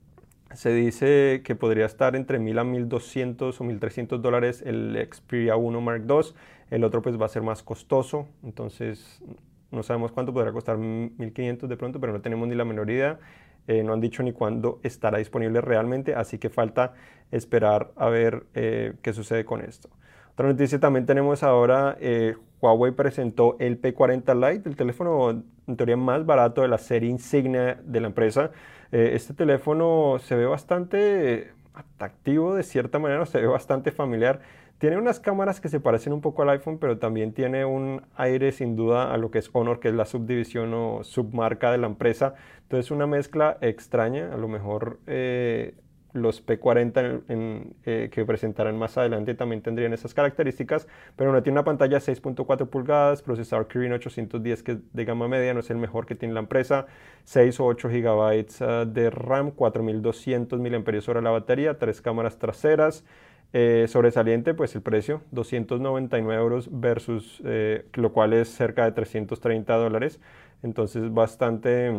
se 0.55 0.73
dice 0.73 1.43
que 1.45 1.55
podría 1.55 1.87
estar 1.87 2.17
entre 2.17 2.39
1000 2.39 2.59
a 2.59 2.65
1200 2.65 3.61
o 3.61 3.65
1300 3.65 4.23
dólares 4.23 4.63
el 4.65 4.97
Xperia 5.13 5.57
1 5.57 5.81
Mark 5.81 6.05
II. 6.09 6.35
El 6.71 6.85
otro 6.85 7.03
pues 7.03 7.21
va 7.21 7.27
a 7.27 7.29
ser 7.29 7.43
más 7.43 7.63
costoso, 7.63 8.27
entonces 8.43 9.23
no 9.71 9.83
sabemos 9.83 10.13
cuánto 10.13 10.33
podrá 10.33 10.53
costar 10.53 10.79
1500 10.79 11.69
de 11.69 11.77
pronto, 11.77 12.01
pero 12.01 12.13
no 12.13 12.21
tenemos 12.21 12.49
ni 12.49 12.55
la 12.55 12.65
menor 12.65 12.91
idea. 12.91 13.19
Eh, 13.67 13.83
no 13.83 13.93
han 13.95 14.01
dicho 14.01 14.23
ni 14.23 14.33
cuándo 14.33 14.81
estará 14.83 15.19
disponible 15.19 15.61
realmente, 15.61 16.15
así 16.15 16.39
que 16.39 16.51
falta 16.51 16.95
esperar 17.31 17.93
a 17.97 18.09
ver 18.09 18.45
eh, 18.55 18.95
qué 19.03 19.13
sucede 19.13 19.45
con 19.45 19.63
esto. 19.63 19.89
Otra 20.33 20.49
noticia 20.49 20.81
también 20.81 21.07
tenemos 21.07 21.43
ahora, 21.43 21.97
eh, 22.01 22.35
Huawei 22.61 22.93
presentó 22.93 23.57
el 23.61 23.81
P40 23.81 24.35
Lite, 24.35 24.69
el 24.69 24.77
teléfono 24.77 25.31
en 25.31 25.77
teoría 25.77 25.97
más 25.97 26.27
barato 26.27 26.63
de 26.63 26.69
la 26.69 26.79
serie 26.79 27.09
insignia 27.09 27.81
de 27.85 28.01
la 28.01 28.09
empresa. 28.09 28.51
Eh, 28.95 29.17
este 29.17 29.35
teléfono 29.35 30.21
se 30.21 30.37
ve 30.37 30.47
bastante 30.47 31.51
atractivo 31.75 32.55
de 32.55 32.63
cierta 32.63 33.01
manera, 33.01 33.27
se 33.27 33.41
ve 33.41 33.49
bastante 33.49 33.91
familiar. 33.91 34.39
Tiene 34.79 34.99
unas 34.99 35.19
cámaras 35.19 35.61
que 35.61 35.69
se 35.69 35.81
parecen 35.81 36.13
un 36.13 36.21
poco 36.21 36.43
al 36.43 36.51
iPhone, 36.51 36.79
pero 36.79 36.97
también 36.99 37.33
tiene 37.33 37.65
un 37.65 38.03
aire 38.15 38.53
sin 38.53 38.77
duda 38.77 39.13
a 39.13 39.17
lo 39.17 39.33
que 39.33 39.41
es 39.41 39.51
Honor, 39.53 39.81
que 39.81 39.89
es 39.89 39.95
la 39.95 40.05
subdivisión 40.05 40.73
o 40.75 41.03
submarca 41.03 41.73
de 41.73 41.79
la 41.79 41.89
empresa. 41.89 42.35
Entonces 42.63 42.93
una 42.93 43.09
mezcla 43.09 43.59
extraña, 43.63 44.33
a 44.33 44.37
lo 44.37 44.47
mejor 44.47 45.01
eh, 45.09 45.75
los 46.15 46.45
P40 46.47 47.75
eh, 47.85 48.09
que 48.11 48.25
presentarán 48.25 48.79
más 48.79 48.97
adelante 48.97 49.35
también 49.35 49.61
tendrían 49.63 49.93
esas 49.93 50.15
características, 50.15 50.87
pero 51.17 51.33
no 51.33 51.43
tiene 51.43 51.59
una 51.59 51.65
pantalla 51.65 51.99
6.4 51.99 52.69
pulgadas, 52.69 53.21
procesador 53.21 53.67
Kirin 53.67 53.93
810 53.93 54.63
que 54.63 54.79
de 54.93 55.05
gama 55.05 55.29
media, 55.29 55.53
no 55.53 55.61
es 55.61 55.71
el 55.71 55.77
mejor 55.77 56.07
que 56.07 56.15
tiene 56.15 56.33
la 56.33 56.41
empresa, 56.41 56.87
6 57.25 57.61
o 57.61 57.67
8 57.67 57.89
GB 57.89 58.47
ah, 58.61 58.85
de 58.87 59.11
RAM, 59.11 59.51
4200 59.51 60.61
mAh 60.61 61.21
la 61.21 61.31
batería, 61.31 61.79
tres 61.79 62.01
cámaras 62.01 62.39
traseras, 62.39 63.05
eh, 63.53 63.87
sobresaliente, 63.89 64.55
pues 64.55 64.75
el 64.77 64.83
precio, 64.83 65.23
299 65.33 66.41
euros 66.41 66.69
versus, 66.71 67.43
eh, 67.45 67.87
lo 67.95 68.13
cual 68.13 68.33
es 68.33 68.49
cerca 68.49 68.85
de 68.85 68.93
330 68.93 69.75
dólares, 69.75 70.21
entonces 70.63 71.13
bastante 71.13 71.93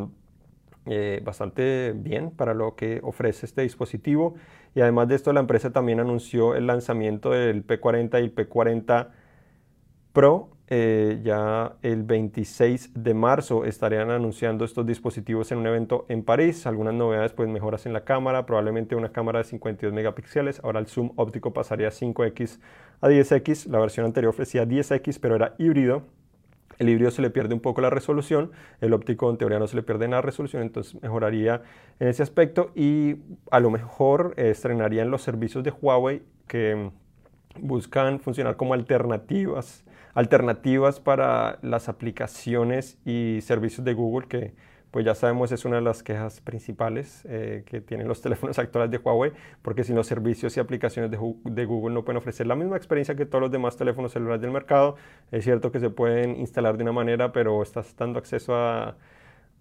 eh, 0.85 1.21
bastante 1.23 1.93
bien 1.95 2.31
para 2.31 2.53
lo 2.53 2.75
que 2.75 2.99
ofrece 3.03 3.45
este 3.45 3.63
dispositivo. 3.63 4.35
Y 4.75 4.81
además 4.81 5.07
de 5.07 5.15
esto, 5.15 5.33
la 5.33 5.39
empresa 5.39 5.71
también 5.71 5.99
anunció 5.99 6.55
el 6.55 6.67
lanzamiento 6.67 7.31
del 7.31 7.65
P40 7.65 8.21
y 8.21 8.25
el 8.25 8.35
P40 8.35 9.09
Pro. 10.13 10.49
Eh, 10.67 11.21
ya 11.23 11.75
el 11.83 12.01
26 12.03 12.91
de 12.95 13.13
marzo 13.13 13.65
estarían 13.65 14.09
anunciando 14.09 14.65
estos 14.65 14.83
dispositivos 14.85 15.51
en 15.51 15.59
un 15.59 15.67
evento 15.67 16.05
en 16.09 16.23
París. 16.23 16.65
Algunas 16.65 16.93
novedades, 16.93 17.33
pues 17.33 17.47
mejoras 17.49 17.85
en 17.85 17.93
la 17.93 18.03
cámara, 18.03 18.45
probablemente 18.45 18.95
una 18.95 19.11
cámara 19.11 19.39
de 19.39 19.45
52 19.45 19.93
megapíxeles. 19.93 20.59
Ahora 20.63 20.79
el 20.79 20.87
zoom 20.87 21.11
óptico 21.17 21.53
pasaría 21.53 21.89
5x 21.89 22.59
a 23.01 23.09
10x. 23.09 23.67
La 23.67 23.79
versión 23.79 24.05
anterior 24.05 24.29
ofrecía 24.29 24.65
10x, 24.65 25.19
pero 25.21 25.35
era 25.35 25.55
híbrido. 25.59 26.03
El 26.77 26.89
híbrido 26.89 27.11
se 27.11 27.21
le 27.21 27.29
pierde 27.29 27.53
un 27.53 27.59
poco 27.59 27.81
la 27.81 27.89
resolución, 27.89 28.51
el 28.81 28.93
óptico 28.93 29.29
en 29.29 29.37
teoría 29.37 29.59
no 29.59 29.67
se 29.67 29.75
le 29.75 29.83
pierde 29.83 30.07
nada 30.07 30.21
la 30.21 30.25
resolución, 30.25 30.61
entonces 30.61 31.01
mejoraría 31.01 31.61
en 31.99 32.07
ese 32.07 32.23
aspecto 32.23 32.71
y 32.75 33.17
a 33.51 33.59
lo 33.59 33.69
mejor 33.69 34.33
eh, 34.37 34.49
estrenarían 34.49 35.09
los 35.09 35.21
servicios 35.21 35.63
de 35.63 35.71
Huawei 35.71 36.21
que 36.47 36.91
buscan 37.59 38.19
funcionar 38.19 38.57
como 38.57 38.73
alternativas, 38.73 39.85
alternativas 40.13 40.99
para 40.99 41.59
las 41.61 41.89
aplicaciones 41.89 42.97
y 43.05 43.39
servicios 43.41 43.85
de 43.85 43.93
Google 43.93 44.27
que 44.27 44.53
pues 44.95 45.03
ya 45.03 45.13
sabemos 45.13 45.51
es 45.51 45.65
una 45.65 45.75
de 45.75 45.81
las 45.81 46.03
quejas 46.03 46.39
principales 46.39 47.27
eh, 47.27 47.63
que 47.65 47.81
tienen 47.81 48.07
los 48.07 48.21
teléfonos 48.23 48.57
actuales 48.59 48.89
de 48.89 48.97
Huawei, 48.97 49.33
porque 49.61 49.83
sin 49.83 49.93
los 49.93 50.07
servicios 50.07 50.55
y 50.55 50.61
aplicaciones 50.61 51.11
de, 51.11 51.17
Google 51.65 51.93
no 51.93 52.05
pueden 52.05 52.15
ofrecer 52.15 52.47
la 52.47 52.55
misma 52.55 52.77
experiencia 52.77 53.13
que 53.13 53.25
todos 53.25 53.41
los 53.41 53.51
demás 53.51 53.75
teléfonos 53.75 54.13
celulares 54.13 54.41
del 54.41 54.51
mercado. 54.51 54.95
Es 55.33 55.43
cierto 55.43 55.69
que 55.73 55.81
se 55.81 55.89
pueden 55.89 56.37
instalar 56.39 56.77
de 56.77 56.83
una 56.83 56.93
manera, 56.93 57.33
pero 57.33 57.61
estás 57.61 57.93
dando 57.97 58.19
acceso 58.19 58.55
a, 58.55 58.95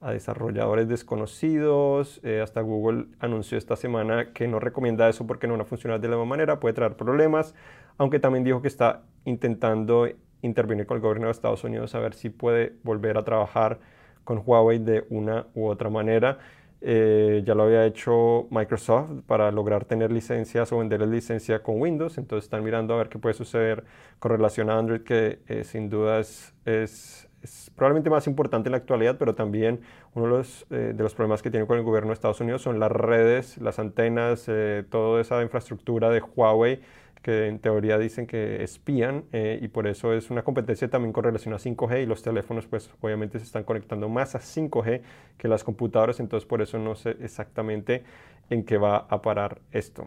desarrolladores 0.03 0.87
desconocidos. 0.87 2.21
Eh, 2.23 2.41
hasta 2.41 2.61
Google 2.61 3.07
anunció 3.19 3.59
esta 3.59 3.75
semana 3.75 4.33
que 4.33 4.47
no 4.47 4.61
recomienda 4.61 5.09
eso 5.09 5.27
porque 5.27 5.49
no 5.49 5.57
va 5.57 5.63
a 5.63 5.67
funcionar 5.67 6.01
de 6.01 6.07
la 6.07 6.15
misma 6.15 6.27
manera, 6.27 6.61
puede 6.61 6.75
traer 6.75 6.95
problemas, 6.95 7.57
aunque 7.99 8.21
también 8.21 8.45
dijo 8.45 8.63
que 8.63 8.69
está 8.69 9.03
intentando 9.25 10.07
intervenir 10.43 10.87
con 10.87 10.99
el 10.99 11.01
gobierno 11.01 11.27
de 11.27 11.33
Estados 11.33 11.65
Unidos 11.65 11.93
a 11.97 11.99
ver 11.99 12.15
si 12.15 12.31
puede 12.31 12.75
volver 12.85 13.19
a 13.19 13.25
trabajar 13.25 13.81
con 14.25 14.43
Huawei 14.45 14.79
de 14.79 15.07
una 15.11 15.47
u 15.55 15.67
otra 15.67 15.91
manera. 15.91 16.39
Eh, 16.87 17.43
ya 17.47 17.55
lo 17.55 17.63
había 17.63 17.87
hecho 17.87 18.47
Microsoft 18.51 19.23
para 19.27 19.51
lograr 19.51 19.87
tener 19.87 20.13
licencias 20.13 20.71
o 20.71 20.79
vender 20.79 21.01
licencia 21.09 21.63
con 21.63 21.81
Windows, 21.81 22.19
entonces 22.19 22.45
están 22.45 22.63
mirando 22.63 22.93
a 22.93 22.99
ver 22.99 23.09
qué 23.09 23.19
puede 23.19 23.35
suceder 23.35 23.85
con 24.19 24.33
relación 24.33 24.69
a 24.69 24.79
Android, 24.79 25.01
que 25.01 25.39
eh, 25.49 25.65
sin 25.65 25.89
duda 25.89 26.21
es, 26.21 26.53
es, 26.67 27.27
probablemente 27.75 28.11
más 28.11 28.27
importante 28.27 28.69
en 28.69 28.73
la 28.73 28.77
actualidad, 28.77 29.17
pero 29.19 29.35
también 29.35 29.81
uno 30.13 30.27
de 30.27 30.31
los, 30.33 30.67
eh, 30.71 30.93
de 30.95 31.03
los, 31.03 31.15
problemas 31.15 31.41
que 31.41 31.51
tiene 31.51 31.67
con 31.67 31.79
el 31.79 31.85
gobierno 31.85 32.09
de 32.09 32.15
Estados 32.15 32.41
Unidos 32.43 32.61
son 32.61 32.79
las 32.79 32.93
redes, 32.93 33.57
las 33.59 33.79
antenas, 33.79 34.47
toda 34.91 35.23
esa 35.23 35.43
infraestructura 35.43 36.11
de 36.11 36.21
Huawei 36.21 36.81
que 37.25 37.47
en 37.47 37.59
teoría 37.59 37.97
dicen 37.97 38.27
que 38.27 38.63
espían 38.63 39.25
eh, 39.33 39.59
y 39.63 39.69
por 39.69 39.87
eso 39.87 40.13
es 40.13 40.31
una 40.31 40.43
competencia 40.43 40.91
también 40.91 41.15
con 41.15 41.25
relación 41.25 41.55
a 41.55 41.57
5G 41.57 42.03
y 42.03 42.07
los 42.07 42.23
teléfonos 42.23 42.67
pues 42.67 42.91
obviamente 43.01 43.39
se 43.39 43.47
están 43.47 43.65
conectando 43.65 44.11
más 44.11 44.35
a 44.35 44.41
5G 44.41 45.01
que 45.39 45.49
las 45.49 45.65
computadoras, 45.65 46.21
entonces 46.21 46.47
por 46.47 46.61
eso 46.61 46.79
no 46.79 46.95
sé 46.95 47.17
exactamente 47.23 48.05
en 48.51 48.63
qué 48.63 48.77
va 48.77 49.07
a 49.09 49.23
parar 49.23 49.63
esto. 49.73 50.07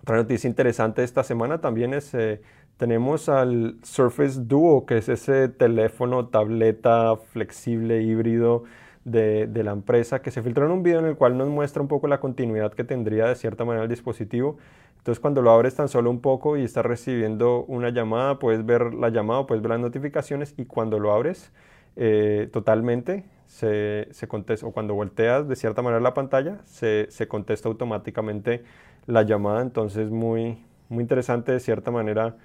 Otra 0.00 0.16
noticia 0.16 0.48
interesante 0.48 1.04
esta 1.04 1.22
semana 1.22 1.60
también 1.60 1.92
es, 1.92 2.14
eh, 2.14 2.40
tenemos 2.78 3.28
al 3.28 3.76
Surface 3.82 4.40
Duo, 4.40 4.86
que 4.86 4.96
es 4.96 5.10
ese 5.10 5.50
teléfono, 5.50 6.28
tableta 6.28 7.14
flexible, 7.30 8.00
híbrido, 8.00 8.64
de, 9.10 9.62
la 9.64 9.72
empresa 9.72 10.22
que 10.22 10.30
se 10.30 10.42
filtró 10.42 10.66
en 10.66 10.72
un 10.72 10.82
video 10.82 11.00
en 11.00 11.06
el 11.06 11.16
cual 11.16 11.36
nos 11.36 11.48
muestra 11.48 11.82
un 11.82 11.88
poco 11.88 12.08
la 12.08 12.20
continuidad 12.20 12.72
que 12.72 12.84
tendría 12.84 13.26
de 13.26 13.34
cierta 13.34 13.64
manera 13.64 13.84
el 13.84 13.90
dispositivo. 13.90 14.58
Entonces 14.98 15.20
cuando 15.20 15.42
lo 15.42 15.50
abres 15.50 15.74
tan 15.74 15.88
solo 15.88 16.10
un 16.10 16.20
poco 16.20 16.56
y 16.56 16.64
estás 16.64 16.84
recibiendo 16.84 17.64
una 17.64 17.90
llamada, 17.90 18.38
puedes 18.38 18.64
ver 18.66 18.94
la 18.94 19.08
llamada, 19.08 19.46
puedes 19.46 19.62
ver 19.62 19.70
las 19.70 19.80
notificaciones 19.80 20.54
y 20.56 20.66
cuando 20.66 20.98
lo 20.98 21.12
abres 21.12 21.50
eh, 21.96 22.48
totalmente 22.52 23.24
se, 23.46 24.06
contesta, 24.28 24.66
o 24.66 24.72
cuando 24.72 24.94
volteas 24.94 25.48
de 25.48 25.56
cierta 25.56 25.82
manera 25.82 26.00
la 26.00 26.14
pantalla, 26.14 26.58
se, 26.66 27.08
contesta 27.28 27.68
automáticamente 27.68 28.64
la 29.06 29.22
llamada. 29.22 29.62
Entonces 29.62 30.10
muy, 30.10 30.64
muy 30.88 31.02
interesante 31.02 31.52
de 31.52 31.60
cierta 31.60 31.90
manera. 31.90 32.36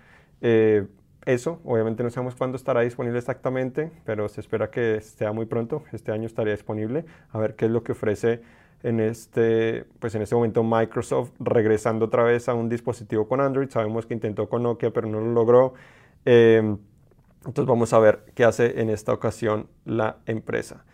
Eh, 0.41 0.87
eso, 1.25 1.61
obviamente 1.63 2.03
no 2.03 2.09
sabemos 2.09 2.35
cuándo 2.35 2.57
estará 2.57 2.81
disponible 2.81 3.17
exactamente, 3.17 3.91
pero 4.05 4.27
se 4.27 4.41
espera 4.41 4.69
que 4.69 4.95
esté 4.95 5.29
muy 5.31 5.45
pronto, 5.45 5.83
este 5.93 6.11
año 6.11 6.25
estaría 6.25 6.53
disponible, 6.53 7.05
a 7.31 7.37
ver 7.39 7.55
qué 7.55 7.65
es 7.65 7.71
lo 7.71 7.83
que 7.83 7.93
ofrece 7.93 8.41
en 8.83 8.99
este, 8.99 9.85
pues 9.99 10.13
en 10.15 10.21
este 10.21 10.35
momento 10.35 10.63
Microsoft 10.63 11.31
regresando 11.39 12.05
otra 12.05 12.23
vez 12.23 12.47
a 12.49 12.53
un 12.53 12.69
dispositivo 12.69 13.27
con 13.27 13.41
Android, 13.41 13.69
sabemos 13.69 14.05
que 14.05 14.13
intentó 14.13 14.47
con 14.49 14.63
Nokia 14.63 14.91
pero 14.91 15.07
no 15.07 15.19
lo 15.19 15.31
logró, 15.31 15.73
em, 16.25 16.77
entonces 17.45 17.65
vamos 17.65 17.93
a 17.93 17.99
ver 17.99 18.25
qué 18.35 18.43
hace 18.43 18.81
en 18.81 18.89
esta 18.89 19.13
ocasión 19.13 19.67
la 19.85 20.17
empresa. 20.25 20.85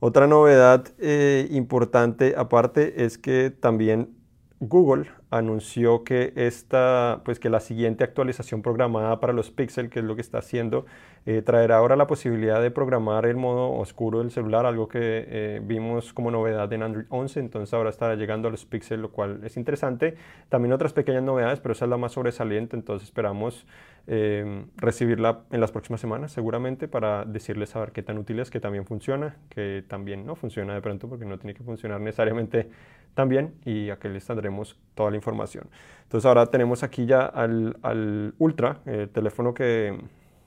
Otra 0.00 0.26
novedad 0.26 0.86
eh, 0.98 1.46
importante 1.50 2.34
aparte 2.36 3.04
es 3.04 3.16
que 3.16 3.50
también 3.50 4.14
Google 4.60 5.06
anunció 5.36 6.04
que, 6.04 6.32
esta, 6.36 7.22
pues 7.24 7.40
que 7.40 7.50
la 7.50 7.58
siguiente 7.58 8.04
actualización 8.04 8.62
programada 8.62 9.18
para 9.18 9.32
los 9.32 9.50
Pixel, 9.50 9.90
que 9.90 9.98
es 9.98 10.04
lo 10.04 10.14
que 10.14 10.20
está 10.20 10.38
haciendo, 10.38 10.86
eh, 11.26 11.42
traerá 11.42 11.78
ahora 11.78 11.96
la 11.96 12.06
posibilidad 12.06 12.62
de 12.62 12.70
programar 12.70 13.26
el 13.26 13.36
modo 13.36 13.72
oscuro 13.72 14.20
del 14.20 14.30
celular, 14.30 14.64
algo 14.64 14.86
que 14.88 15.00
eh, 15.00 15.60
vimos 15.64 16.12
como 16.12 16.30
novedad 16.30 16.72
en 16.72 16.84
Android 16.84 17.06
11, 17.08 17.40
entonces 17.40 17.74
ahora 17.74 17.90
estará 17.90 18.14
llegando 18.14 18.46
a 18.46 18.50
los 18.52 18.64
Pixel, 18.64 19.02
lo 19.02 19.10
cual 19.10 19.40
es 19.42 19.56
interesante. 19.56 20.16
También 20.48 20.72
otras 20.72 20.92
pequeñas 20.92 21.24
novedades, 21.24 21.58
pero 21.58 21.72
esa 21.72 21.86
es 21.86 21.90
la 21.90 21.96
más 21.96 22.12
sobresaliente, 22.12 22.76
entonces 22.76 23.08
esperamos 23.08 23.66
eh, 24.06 24.66
recibirla 24.76 25.40
en 25.50 25.60
las 25.60 25.72
próximas 25.72 26.00
semanas 26.00 26.32
seguramente 26.32 26.88
para 26.88 27.24
decirles 27.24 27.74
a 27.74 27.80
ver 27.80 27.92
qué 27.92 28.02
tan 28.02 28.18
útil 28.18 28.40
es, 28.40 28.50
que 28.50 28.60
también 28.60 28.84
funciona, 28.84 29.36
que 29.48 29.84
también 29.88 30.26
no 30.26 30.36
funciona 30.36 30.74
de 30.74 30.82
pronto 30.82 31.08
porque 31.08 31.24
no 31.24 31.38
tiene 31.38 31.54
que 31.54 31.62
funcionar 31.62 32.00
necesariamente 32.00 32.68
tan 33.14 33.28
bien 33.28 33.54
y 33.64 33.90
aquí 33.90 34.08
les 34.08 34.26
tendremos 34.26 34.78
toda 34.94 35.10
la 35.10 35.16
información. 35.16 35.68
Entonces 36.02 36.26
ahora 36.26 36.46
tenemos 36.46 36.82
aquí 36.82 37.06
ya 37.06 37.24
al, 37.24 37.76
al 37.82 38.34
Ultra, 38.38 38.80
el 38.86 39.08
teléfono 39.08 39.54
que 39.54 39.96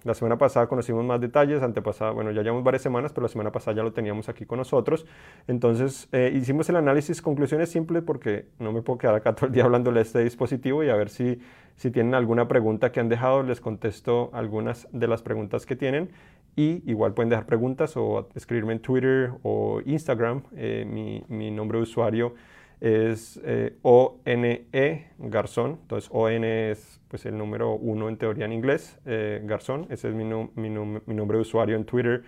la 0.04 0.14
semana 0.14 0.38
pasada 0.38 0.68
conocimos 0.68 1.04
más 1.04 1.20
detalles, 1.20 1.62
antepasada, 1.62 2.12
bueno, 2.12 2.32
ya 2.32 2.42
llevamos 2.42 2.64
varias 2.64 2.82
semanas, 2.82 3.12
pero 3.14 3.24
la 3.24 3.30
semana 3.30 3.52
pasada 3.52 3.78
ya 3.78 3.84
lo 3.84 3.94
teníamos 3.94 4.30
aquí 4.30 4.46
con 4.46 4.58
nosotros. 4.58 5.06
Entonces, 5.48 6.08
eh, 6.12 6.32
hicimos 6.36 6.70
el 6.70 6.76
análisis, 6.76 7.22
conclusiones 7.22 7.70
simples, 7.70 8.04
porque 8.04 8.48
no 8.60 8.72
me 8.72 8.82
puedo 8.82 9.00
quedar 9.00 9.16
acá 9.16 9.36
todo 9.36 9.48
el 9.48 9.54
día 9.54 9.64
hablándole 9.66 10.00
de 10.00 10.04
este 10.04 10.24
dispositivo 10.24 10.84
y 10.84 10.90
a 10.90 10.96
ver 10.96 11.10
si, 11.10 11.40
si 11.76 11.92
tienen 11.92 12.16
alguna 12.16 12.48
pregunta 12.48 12.92
que 12.92 13.00
han 13.00 13.10
dejado, 13.10 13.44
les 13.44 13.60
contesto 13.60 14.30
algunas 14.34 14.88
de 14.92 15.08
las 15.08 15.22
preguntas 15.22 15.66
que 15.66 15.76
tienen. 15.76 16.10
Y 16.56 16.82
igual 16.90 17.14
pueden 17.14 17.30
dejar 17.30 17.46
preguntas 17.46 17.96
o 17.98 18.30
escribirme 18.34 18.74
en 18.74 18.80
Twitter 18.80 19.32
o 19.44 19.82
Instagram. 19.86 20.42
Eh, 20.56 20.86
mi, 20.90 21.24
mi 21.28 21.52
nombre 21.52 21.78
de 21.78 21.84
usuario 21.84 22.34
es 22.80 23.40
eh, 23.44 23.76
O-N-E 23.82 25.08
Garzón. 25.18 25.80
Entonces, 25.82 26.10
O-N 26.14 26.72
es 26.72 27.00
pues, 27.08 27.26
el 27.26 27.38
número 27.38 27.74
uno 27.74 28.10
en 28.10 28.18
teoría 28.18 28.46
en 28.46 28.54
inglés, 28.54 29.00
eh, 29.06 29.42
Garzón. 29.44 29.88
Ese 29.90 30.10
es 30.10 30.14
mi, 30.14 30.24
mi, 30.24 30.70
nombre 30.70 31.38
de 31.38 31.42
usuario 31.42 31.76
en 31.76 31.86
Twitter. 31.86 32.24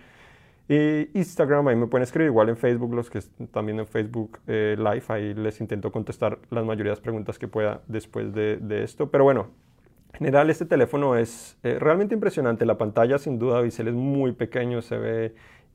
Y 0.68 1.18
Instagram, 1.18 1.66
ahí 1.68 1.76
me 1.76 1.88
pueden 1.88 2.04
escribir, 2.04 2.28
igual 2.28 2.48
en 2.48 2.56
Facebook, 2.56 2.94
los 2.94 3.10
que 3.10 3.18
están 3.18 3.66
viendo 3.66 3.82
en 3.82 3.88
Facebook 3.88 4.38
eh, 4.46 4.76
Live, 4.78 5.02
ahí 5.08 5.34
les 5.34 5.60
intento 5.60 5.90
contestar 5.90 6.38
las 6.50 6.64
mayorías 6.64 6.98
de 6.98 7.02
preguntas 7.02 7.40
que 7.40 7.48
pueda 7.48 7.82
después 7.88 8.32
de, 8.32 8.56
de 8.56 8.84
esto. 8.84 9.10
Pero 9.10 9.24
bueno, 9.24 9.48
en 10.12 10.18
general 10.18 10.48
este 10.48 10.66
teléfono 10.66 11.16
es 11.16 11.58
realmente 11.62 12.14
impresionante. 12.14 12.66
La 12.66 12.78
pantalla 12.78 13.18
sin 13.18 13.38
duda 13.38 13.60
Bisel 13.60 13.88
es 13.88 13.94
muy 13.94 14.32
pequeño, 14.32 14.80
se 14.80 14.96
ve 14.96 15.34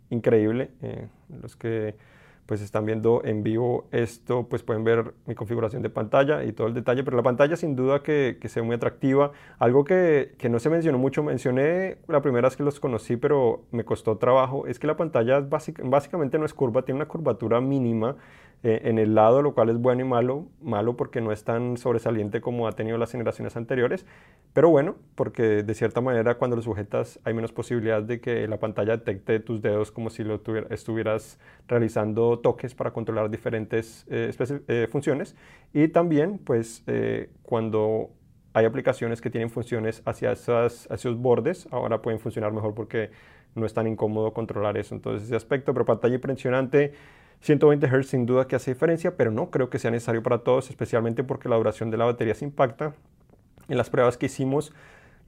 increíble. 0.09 0.71
los 1.41 1.57
que 1.57 1.95
pues 2.45 2.61
están 2.61 2.85
viendo 2.85 3.21
en 3.25 3.43
vivo 3.43 3.87
esto, 3.91 4.47
pues 4.47 4.61
pueden 4.63 4.83
ver 4.83 5.13
mi 5.25 5.35
configuración 5.35 5.81
de 5.81 5.89
pantalla 5.89 6.43
y 6.43 6.51
todo 6.51 6.67
el 6.67 6.73
detalle, 6.73 7.03
pero 7.03 7.17
la 7.17 7.23
pantalla 7.23 7.55
sin 7.55 7.75
duda 7.75 8.03
que, 8.03 8.37
que 8.39 8.49
se 8.49 8.61
muy 8.61 8.75
atractiva. 8.75 9.31
Algo 9.57 9.83
que, 9.83 10.35
que, 10.37 10.49
no 10.49 10.59
se 10.59 10.69
mencionó 10.69 10.97
mucho, 10.97 11.23
mencioné 11.23 11.97
la 12.07 12.21
primera 12.21 12.47
vez 12.47 12.55
que 12.55 12.63
los 12.63 12.79
conocí, 12.79 13.17
pero 13.17 13.63
me 13.71 13.83
costó 13.83 14.17
trabajo, 14.17 14.67
es 14.67 14.79
que 14.79 14.87
la 14.87 14.95
pantalla 14.95 15.39
básicamente 15.39 16.37
no 16.37 16.45
es 16.45 16.53
curva, 16.53 16.83
tiene 16.83 16.97
una 16.97 17.07
curvatura 17.07 17.61
mínima 17.61 18.15
eh, 18.65 18.89
en 18.89 18.97
el 18.97 19.13
lado, 19.13 19.43
lo 19.43 19.53
cual 19.53 19.69
es 19.69 19.77
bueno 19.77 20.01
y 20.01 20.05
malo. 20.05 20.47
Malo 20.59 20.97
porque 20.97 21.21
no 21.21 21.31
es 21.31 21.43
tan 21.43 21.77
sobresaliente 21.77 22.41
como 22.41 22.67
ha 22.67 22.71
tenido 22.71 22.97
las 22.97 23.11
generaciones 23.11 23.55
anteriores, 23.55 24.07
pero 24.53 24.69
bueno, 24.69 24.95
porque 25.13 25.61
de 25.61 25.73
cierta 25.75 26.01
manera 26.01 26.39
cuando 26.39 26.55
lo 26.55 26.63
sujetas 26.63 27.19
hay 27.25 27.35
menos 27.35 27.51
posibilidad 27.51 28.01
de 28.01 28.19
que 28.19 28.47
la 28.47 28.57
pantalla 28.57 28.97
detecte 28.97 29.39
tus 29.39 29.61
dedos 29.61 29.91
como 29.91 30.09
si 30.09 30.23
lo 30.23 30.41
estuvieras 30.71 31.39
realizando 31.67 32.39
toques 32.39 32.73
para 32.73 32.91
controlar 32.91 33.29
diferentes 33.29 34.03
eh, 34.09 34.33
eh, 34.67 34.87
funciones. 34.91 35.35
Y 35.71 35.89
también, 35.89 36.39
pues, 36.39 36.83
cuando 37.43 38.09
hay 38.53 38.65
aplicaciones 38.65 39.21
que 39.21 39.29
tienen 39.29 39.51
funciones 39.51 40.01
hacia, 40.05 40.31
esas, 40.31 40.85
hacia 40.85 40.95
esos 40.95 41.17
bordes, 41.19 41.67
ahora 41.69 42.01
pueden 42.01 42.19
funcionar 42.19 42.51
mejor 42.51 42.73
porque 42.73 43.11
no 43.53 43.67
es 43.67 43.75
tan 43.75 43.85
incómodo 43.85 44.33
controlar 44.33 44.75
eso. 44.75 44.95
Entonces, 44.95 45.27
ese 45.27 45.35
aspecto, 45.35 45.71
pero 45.71 45.85
pantalla 45.85 46.15
impresionante 46.15 46.93
120 47.41 47.87
Hz 47.87 48.07
sin 48.07 48.25
duda 48.25 48.47
que 48.47 48.55
hace 48.55 48.73
diferencia, 48.73 49.17
pero 49.17 49.31
no 49.31 49.51
creo 49.51 49.69
que 49.69 49.79
sea 49.79 49.91
necesario 49.91 50.23
para 50.23 50.39
todos, 50.39 50.69
especialmente 50.69 51.23
porque 51.23 51.49
la 51.49 51.55
duración 51.55 51.91
de 51.91 51.97
la 51.97 52.05
batería 52.05 52.33
se 52.35 52.45
impacta. 52.45 52.93
En 53.67 53.77
las 53.77 53.89
pruebas 53.89 54.17
que 54.17 54.27
hicimos, 54.27 54.73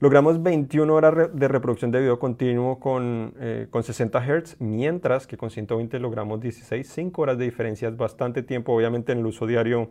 logramos 0.00 0.42
21 0.42 0.92
horas 0.94 1.30
de 1.32 1.48
reproducción 1.48 1.90
de 1.90 2.00
video 2.00 2.18
continuo 2.18 2.78
con, 2.78 3.34
eh, 3.40 3.66
con 3.70 3.82
60 3.82 4.20
Hz, 4.20 4.56
mientras 4.60 5.26
que 5.26 5.36
con 5.36 5.50
120 5.50 5.98
logramos 5.98 6.40
16, 6.40 6.88
5 6.88 7.22
horas 7.22 7.38
de 7.38 7.44
diferencia 7.44 7.88
es 7.88 7.96
bastante 7.96 8.42
tiempo. 8.42 8.72
Obviamente 8.72 9.12
en 9.12 9.18
el 9.18 9.26
uso 9.26 9.46
diario 9.46 9.90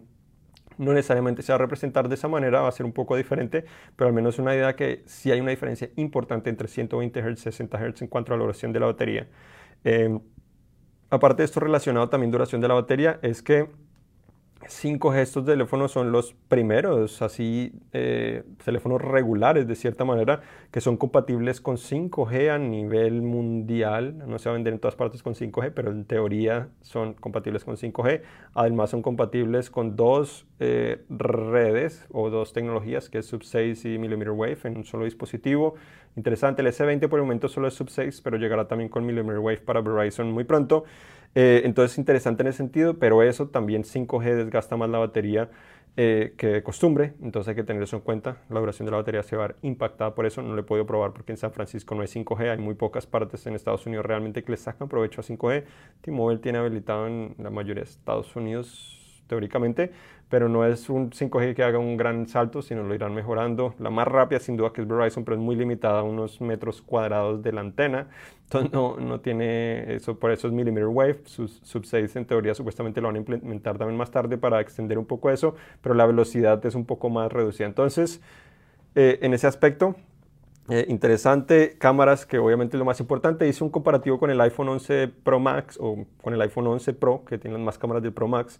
no 0.77 0.93
necesariamente 0.93 1.41
se 1.41 1.51
va 1.51 1.55
a 1.55 1.59
representar 1.59 2.07
de 2.07 2.15
esa 2.15 2.27
manera, 2.27 2.61
va 2.61 2.69
a 2.69 2.71
ser 2.71 2.85
un 2.85 2.93
poco 2.93 3.15
diferente, 3.15 3.65
pero 3.95 4.07
al 4.07 4.13
menos 4.13 4.39
una 4.39 4.55
idea 4.55 4.75
que 4.75 5.03
sí 5.05 5.31
hay 5.31 5.41
una 5.41 5.51
diferencia 5.51 5.89
importante 5.95 6.49
entre 6.49 6.67
120 6.67 7.21
Hz 7.21 7.39
y 7.39 7.43
60 7.43 7.77
Hz 7.77 8.01
en 8.03 8.07
cuanto 8.07 8.33
a 8.33 8.37
la 8.37 8.43
duración 8.43 8.71
de 8.73 8.79
la 8.79 8.85
batería. 8.85 9.27
Eh, 9.83 10.19
aparte 11.09 11.41
de 11.41 11.45
esto 11.45 11.59
relacionado 11.59 12.09
también 12.09 12.31
duración 12.31 12.61
de 12.61 12.67
la 12.67 12.73
batería, 12.73 13.19
es 13.21 13.41
que 13.41 13.69
5G 14.65 15.19
estos 15.19 15.45
teléfonos 15.45 15.91
son 15.91 16.11
los 16.11 16.33
primeros, 16.47 17.21
así, 17.21 17.73
eh, 17.93 18.43
teléfonos 18.63 19.01
regulares 19.01 19.67
de 19.67 19.75
cierta 19.75 20.03
manera, 20.03 20.41
que 20.71 20.81
son 20.81 20.97
compatibles 20.97 21.61
con 21.61 21.77
5G 21.77 22.49
a 22.49 22.57
nivel 22.57 23.21
mundial. 23.21 24.17
No 24.27 24.39
se 24.39 24.49
va 24.49 24.53
a 24.53 24.57
vender 24.57 24.73
en 24.73 24.79
todas 24.79 24.95
partes 24.95 25.21
con 25.23 25.35
5G, 25.35 25.71
pero 25.73 25.91
en 25.91 26.05
teoría 26.05 26.69
son 26.81 27.13
compatibles 27.13 27.63
con 27.63 27.77
5G. 27.77 28.21
Además 28.53 28.89
son 28.89 29.01
compatibles 29.01 29.69
con 29.69 29.95
dos 29.95 30.47
eh, 30.59 31.03
redes 31.09 32.05
o 32.11 32.29
dos 32.29 32.53
tecnologías, 32.53 33.09
que 33.09 33.19
es 33.19 33.27
Sub-6 33.27 33.93
y 33.93 33.97
Millimeter 33.99 34.31
Wave 34.31 34.57
en 34.63 34.77
un 34.77 34.83
solo 34.85 35.05
dispositivo. 35.05 35.75
Interesante, 36.15 36.63
el 36.63 36.67
S20 36.69 37.07
por 37.09 37.19
el 37.19 37.25
momento 37.25 37.47
solo 37.47 37.67
es 37.67 37.75
Sub-6, 37.75 38.21
pero 38.23 38.37
llegará 38.37 38.67
también 38.67 38.89
con 38.89 39.05
Millimeter 39.05 39.39
Wave 39.39 39.59
para 39.59 39.81
Verizon 39.81 40.31
muy 40.31 40.45
pronto. 40.45 40.83
Eh, 41.35 41.61
entonces 41.65 41.93
es 41.93 41.97
interesante 41.99 42.43
en 42.43 42.47
ese 42.47 42.57
sentido, 42.57 42.97
pero 42.97 43.21
eso 43.23 43.47
también 43.47 43.83
5G 43.83 44.35
desgasta 44.35 44.75
más 44.77 44.89
la 44.89 44.97
batería 44.99 45.49
eh, 45.99 46.35
que 46.37 46.47
de 46.47 46.61
costumbre, 46.63 47.13
entonces 47.23 47.49
hay 47.49 47.55
que 47.55 47.63
tener 47.63 47.81
eso 47.81 47.95
en 47.95 48.03
cuenta. 48.03 48.37
La 48.49 48.59
duración 48.59 48.85
de 48.85 48.91
la 48.91 48.97
batería 48.97 49.23
se 49.23 49.35
va 49.35 49.45
a 49.45 49.47
ver 49.47 49.55
impactada 49.63 50.13
por 50.13 50.27
eso. 50.27 50.41
No 50.43 50.53
lo 50.53 50.61
he 50.61 50.63
podido 50.63 50.85
probar 50.85 51.11
porque 51.13 51.31
en 51.31 51.37
San 51.37 51.51
Francisco 51.51 51.95
no 51.95 52.01
hay 52.01 52.07
5G, 52.07 52.51
hay 52.51 52.57
muy 52.59 52.75
pocas 52.75 53.07
partes 53.07 53.45
en 53.47 53.55
Estados 53.55 53.85
Unidos 53.87 54.05
realmente 54.05 54.43
que 54.43 54.51
le 54.51 54.57
sacan 54.57 54.89
provecho 54.89 55.21
a 55.21 55.23
5G. 55.23 55.65
T-Mobile 56.01 56.39
tiene 56.39 56.59
habilitado 56.59 57.07
en 57.07 57.35
la 57.39 57.49
mayoría 57.49 57.83
de 57.83 57.89
Estados 57.89 58.35
Unidos 58.35 59.06
teóricamente, 59.27 59.91
pero 60.29 60.49
no 60.49 60.65
es 60.65 60.89
un 60.89 61.11
5G 61.11 61.53
que 61.55 61.63
haga 61.63 61.79
un 61.79 61.97
gran 61.97 62.27
salto, 62.27 62.61
sino 62.61 62.83
lo 62.83 62.95
irán 62.95 63.13
mejorando. 63.13 63.75
La 63.79 63.89
más 63.89 64.07
rápida 64.07 64.39
sin 64.39 64.57
duda 64.57 64.73
que 64.73 64.81
es 64.81 64.87
Verizon, 64.87 65.23
pero 65.23 65.35
es 65.35 65.41
muy 65.41 65.55
limitada 65.55 65.99
a 65.99 66.03
unos 66.03 66.41
metros 66.41 66.81
cuadrados 66.81 67.41
de 67.43 67.51
la 67.51 67.61
antena, 67.61 68.07
entonces 68.43 68.71
no, 68.71 68.97
no 68.97 69.19
tiene 69.19 69.95
eso, 69.95 70.17
por 70.17 70.31
eso 70.31 70.47
es 70.47 70.53
millimeter 70.53 70.87
wave, 70.87 71.19
sus 71.25 71.59
sub-6 71.63 72.15
en 72.15 72.25
teoría 72.25 72.55
supuestamente 72.55 73.01
lo 73.01 73.09
van 73.09 73.15
a 73.15 73.19
implementar 73.19 73.77
también 73.77 73.97
más 73.97 74.09
tarde 74.09 74.37
para 74.37 74.61
extender 74.61 74.97
un 74.97 75.05
poco 75.05 75.29
eso, 75.29 75.55
pero 75.81 75.93
la 75.95 76.05
velocidad 76.05 76.65
es 76.65 76.73
un 76.73 76.85
poco 76.85 77.09
más 77.09 77.31
reducida. 77.31 77.67
Entonces, 77.67 78.21
eh, 78.95 79.19
en 79.21 79.33
ese 79.33 79.47
aspecto, 79.47 79.95
eh, 80.69 80.85
interesante, 80.89 81.77
cámaras 81.77 82.25
que 82.25 82.39
obviamente 82.39 82.75
es 82.75 82.79
lo 82.79 82.85
más 82.85 82.99
importante. 82.99 83.47
Hice 83.47 83.63
un 83.63 83.69
comparativo 83.69 84.19
con 84.19 84.29
el 84.29 84.41
iPhone 84.41 84.67
11 84.67 85.07
Pro 85.07 85.39
Max 85.39 85.77
o 85.79 86.05
con 86.21 86.33
el 86.33 86.41
iPhone 86.41 86.67
11 86.67 86.93
Pro, 86.93 87.23
que 87.25 87.37
tienen 87.37 87.63
más 87.63 87.77
cámaras 87.77 88.03
del 88.03 88.11
Pro 88.11 88.27
Max. 88.27 88.59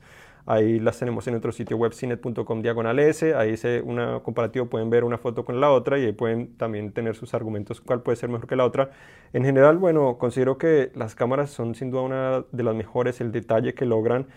Ahí 0.50 0.80
las 0.80 0.98
tenemos 0.98 1.28
en 1.28 1.34
nuestro 1.34 1.52
sitio 1.52 1.76
web 1.76 1.94
cinet.com 1.94 2.62
diagonal 2.62 2.98
S. 3.00 3.36
Ahí 3.36 3.52
dice 3.52 3.82
una 3.82 4.22
comparativo, 4.22 4.68
pueden 4.68 4.90
ver 4.90 5.04
una 5.04 5.18
foto 5.18 5.44
con 5.44 5.60
la 5.60 5.72
otra 5.72 6.00
y 6.00 6.06
ahí 6.06 6.14
pueden 6.14 6.56
también 6.56 6.94
tener 6.94 7.18
sus 7.18 7.34
argumentos 7.34 7.82
cuál 7.82 8.02
puede 8.02 8.16
ser 8.16 8.30
mejor 8.30 8.48
que 8.48 8.56
la 8.56 8.64
otra. 8.64 8.92
En 9.34 9.44
general, 9.44 9.78
bueno, 9.78 10.18
considero 10.18 10.58
que 10.58 10.90
las 10.96 11.16
cámaras 11.16 11.50
son 11.50 11.76
sin 11.76 11.92
duda 11.92 12.02
una 12.04 12.46
de 12.50 12.64
las 12.64 12.76
mejores. 12.76 13.20
El 13.20 13.34
detalle 13.34 13.74
que 13.74 13.86
logran 13.86 14.28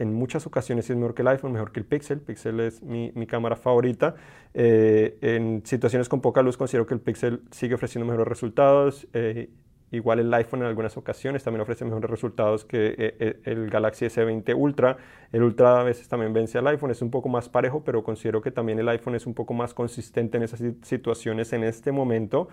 en 0.00 0.12
muchas 0.12 0.44
ocasiones 0.44 0.90
es 0.90 0.96
mejor 0.96 1.14
que 1.14 1.22
el 1.22 1.28
iPhone, 1.28 1.52
mejor 1.52 1.70
que 1.70 1.78
el 1.78 1.86
Pixel. 1.86 2.18
Pixel 2.18 2.58
es 2.58 2.82
mi, 2.82 3.12
mi 3.14 3.28
cámara 3.28 3.54
favorita. 3.54 4.16
Eh, 4.54 5.18
en 5.20 5.62
situaciones 5.64 6.08
con 6.08 6.20
poca 6.20 6.42
luz 6.42 6.56
considero 6.56 6.84
que 6.86 6.94
el 6.94 7.00
Pixel 7.00 7.42
sigue 7.52 7.76
ofreciendo 7.76 8.06
mejores 8.06 8.26
resultados. 8.26 9.06
Eh, 9.12 9.50
Igual 9.94 10.18
el 10.18 10.34
iPhone 10.34 10.62
en 10.62 10.66
algunas 10.66 10.96
ocasiones 10.96 11.44
también 11.44 11.60
ofrece 11.60 11.84
mejores 11.84 12.10
resultados 12.10 12.64
que 12.64 12.88
eh, 12.88 13.16
eh, 13.20 13.40
el 13.44 13.70
Galaxy 13.70 14.06
S20 14.06 14.52
Ultra. 14.56 14.96
El 15.30 15.44
Ultra 15.44 15.80
a 15.80 15.84
veces 15.84 16.08
también 16.08 16.32
vence 16.32 16.58
al 16.58 16.66
iPhone, 16.66 16.90
es 16.90 17.00
un 17.00 17.12
poco 17.12 17.28
más 17.28 17.48
parejo, 17.48 17.84
pero 17.84 18.02
considero 18.02 18.42
que 18.42 18.50
también 18.50 18.80
el 18.80 18.88
iPhone 18.88 19.14
es 19.14 19.24
un 19.24 19.34
poco 19.34 19.54
más 19.54 19.72
consistente 19.72 20.36
en 20.36 20.42
esas 20.42 20.60
situaciones 20.82 21.52
en 21.52 21.62
este 21.62 21.92
momento. 21.92 22.48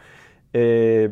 Eh, 0.53 1.11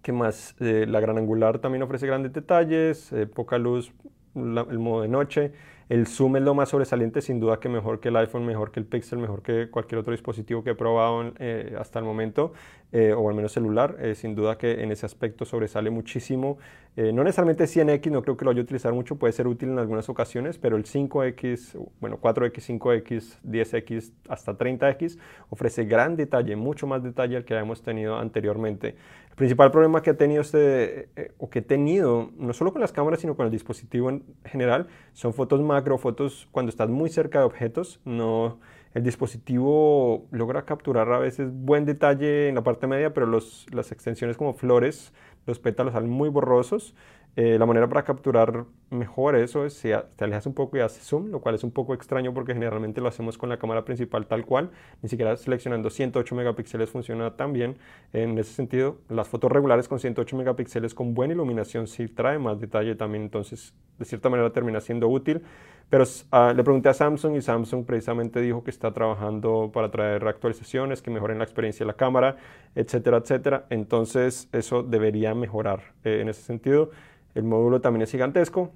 ¿Qué 0.00 0.12
más? 0.12 0.54
la 0.58 1.00
gran 1.00 1.18
angular 1.18 1.58
también 1.58 1.82
ofrece 1.82 2.06
grandes 2.06 2.32
detalles, 2.32 3.10
poca 3.34 3.56
luz, 3.56 3.92
el 4.34 4.78
modo 4.78 5.02
de 5.02 5.08
noche. 5.08 5.52
El 5.88 6.06
zoom 6.06 6.36
es 6.36 6.42
lo 6.42 6.54
más 6.54 6.70
sobresaliente, 6.70 7.20
sin 7.20 7.40
duda 7.40 7.60
que 7.60 7.68
mejor 7.68 8.00
que 8.00 8.08
el 8.08 8.16
iPhone, 8.16 8.46
mejor 8.46 8.70
que 8.70 8.80
el 8.80 8.86
Pixel, 8.86 9.18
mejor 9.18 9.42
que 9.42 9.68
cualquier 9.70 9.98
otro 9.98 10.12
dispositivo 10.12 10.64
que 10.64 10.70
he 10.70 10.74
probado 10.74 11.32
eh, 11.38 11.76
hasta 11.78 11.98
el 11.98 12.06
momento, 12.06 12.54
eh, 12.90 13.12
o 13.12 13.28
al 13.28 13.34
menos 13.34 13.52
celular. 13.52 13.96
Eh, 13.98 14.14
sin 14.14 14.34
duda 14.34 14.56
que 14.56 14.82
en 14.82 14.92
ese 14.92 15.04
aspecto 15.04 15.44
sobresale 15.44 15.90
muchísimo. 15.90 16.58
no 16.96 17.24
necesariamente 17.24 17.64
100X, 17.64 18.10
no 18.12 18.22
creo 18.22 18.36
que 18.36 18.44
lo 18.44 18.52
vaya 18.52 18.60
a 18.60 18.62
utilizar 18.62 18.92
mucho, 18.92 19.16
puede 19.16 19.32
ser 19.32 19.48
útil 19.48 19.70
en 19.70 19.80
algunas 19.80 20.08
ocasiones, 20.08 20.58
pero 20.58 20.76
el 20.76 20.84
5X, 20.84 21.76
bueno, 22.00 22.20
4X, 22.20 22.78
5X, 22.78 23.40
10X, 23.42 24.12
hasta 24.28 24.56
30X 24.56 25.18
ofrece 25.50 25.86
gran 25.86 26.14
detalle, 26.14 26.54
mucho 26.54 26.86
más 26.86 27.02
detalle 27.02 27.36
al 27.36 27.44
que 27.44 27.54
habíamos 27.54 27.82
tenido 27.82 28.16
anteriormente. 28.16 28.94
El 29.30 29.34
principal 29.34 29.72
problema 29.72 30.00
que 30.00 30.10
ha 30.10 30.16
tenido 30.16 30.42
este, 30.42 31.08
o 31.38 31.50
que 31.50 31.58
he 31.58 31.62
tenido, 31.62 32.30
no 32.36 32.52
solo 32.52 32.70
con 32.70 32.80
las 32.80 32.92
cámaras, 32.92 33.18
sino 33.18 33.34
con 33.34 33.46
el 33.46 33.50
dispositivo 33.50 34.08
en 34.08 34.22
general, 34.44 34.86
son 35.12 35.34
fotos 35.34 35.60
más 35.60 35.73
macrofotos 35.74 36.48
cuando 36.52 36.70
estás 36.70 36.88
muy 36.88 37.10
cerca 37.10 37.40
de 37.40 37.44
objetos, 37.44 38.00
no, 38.04 38.58
el 38.94 39.02
dispositivo 39.02 40.26
logra 40.30 40.64
capturar 40.64 41.12
a 41.12 41.18
veces 41.18 41.50
buen 41.52 41.84
detalle 41.84 42.48
en 42.48 42.54
la 42.54 42.62
parte 42.62 42.86
media, 42.86 43.12
pero 43.12 43.26
los, 43.26 43.66
las 43.72 43.90
extensiones 43.92 44.36
como 44.36 44.54
flores, 44.54 45.12
los 45.46 45.58
pétalos 45.58 45.94
salen 45.94 46.10
muy 46.10 46.28
borrosos. 46.28 46.94
Eh, 47.36 47.58
la 47.58 47.66
manera 47.66 47.88
para 47.88 48.04
capturar 48.04 48.64
mejor 48.90 49.34
eso 49.34 49.64
es 49.64 49.74
si 49.74 49.90
te 50.14 50.24
alejas 50.24 50.46
un 50.46 50.54
poco 50.54 50.76
y 50.76 50.80
haces 50.80 51.04
zoom, 51.04 51.30
lo 51.30 51.40
cual 51.40 51.56
es 51.56 51.64
un 51.64 51.72
poco 51.72 51.92
extraño 51.92 52.32
porque 52.32 52.54
generalmente 52.54 53.00
lo 53.00 53.08
hacemos 53.08 53.36
con 53.38 53.48
la 53.48 53.58
cámara 53.58 53.84
principal 53.84 54.26
tal 54.26 54.46
cual, 54.46 54.70
ni 55.02 55.08
siquiera 55.08 55.36
seleccionando 55.36 55.90
108 55.90 56.34
megapíxeles 56.34 56.90
funciona 56.90 57.36
tan 57.36 57.52
bien. 57.52 57.76
En 58.12 58.38
ese 58.38 58.52
sentido, 58.52 58.98
las 59.08 59.28
fotos 59.28 59.50
regulares 59.50 59.88
con 59.88 59.98
108 59.98 60.36
megapíxeles 60.36 60.94
con 60.94 61.14
buena 61.14 61.34
iluminación 61.34 61.88
sí 61.88 62.06
trae 62.06 62.38
más 62.38 62.60
detalle 62.60 62.94
también, 62.94 63.24
entonces 63.24 63.74
de 63.98 64.04
cierta 64.04 64.28
manera 64.28 64.52
termina 64.52 64.80
siendo 64.80 65.08
útil. 65.08 65.42
Pero 65.90 66.04
ah, 66.30 66.52
le 66.56 66.64
pregunté 66.64 66.88
a 66.88 66.94
Samsung 66.94 67.36
y 67.36 67.42
Samsung 67.42 67.84
precisamente 67.84 68.40
dijo 68.40 68.64
que 68.64 68.70
está 68.70 68.92
trabajando 68.92 69.70
para 69.72 69.90
traer 69.90 70.26
actualizaciones 70.26 71.02
que 71.02 71.10
mejoren 71.10 71.38
la 71.38 71.44
experiencia 71.44 71.84
de 71.84 71.88
la 71.88 71.96
cámara, 71.96 72.36
etcétera, 72.74 73.18
etcétera. 73.18 73.66
Entonces 73.70 74.48
eso 74.52 74.82
debería 74.82 75.34
mejorar 75.34 75.92
eh, 76.04 76.20
en 76.20 76.28
ese 76.28 76.42
sentido. 76.42 76.90
El 77.34 77.44
módulo 77.44 77.80
también 77.80 78.02
es 78.02 78.10
gigantesco. 78.10 78.70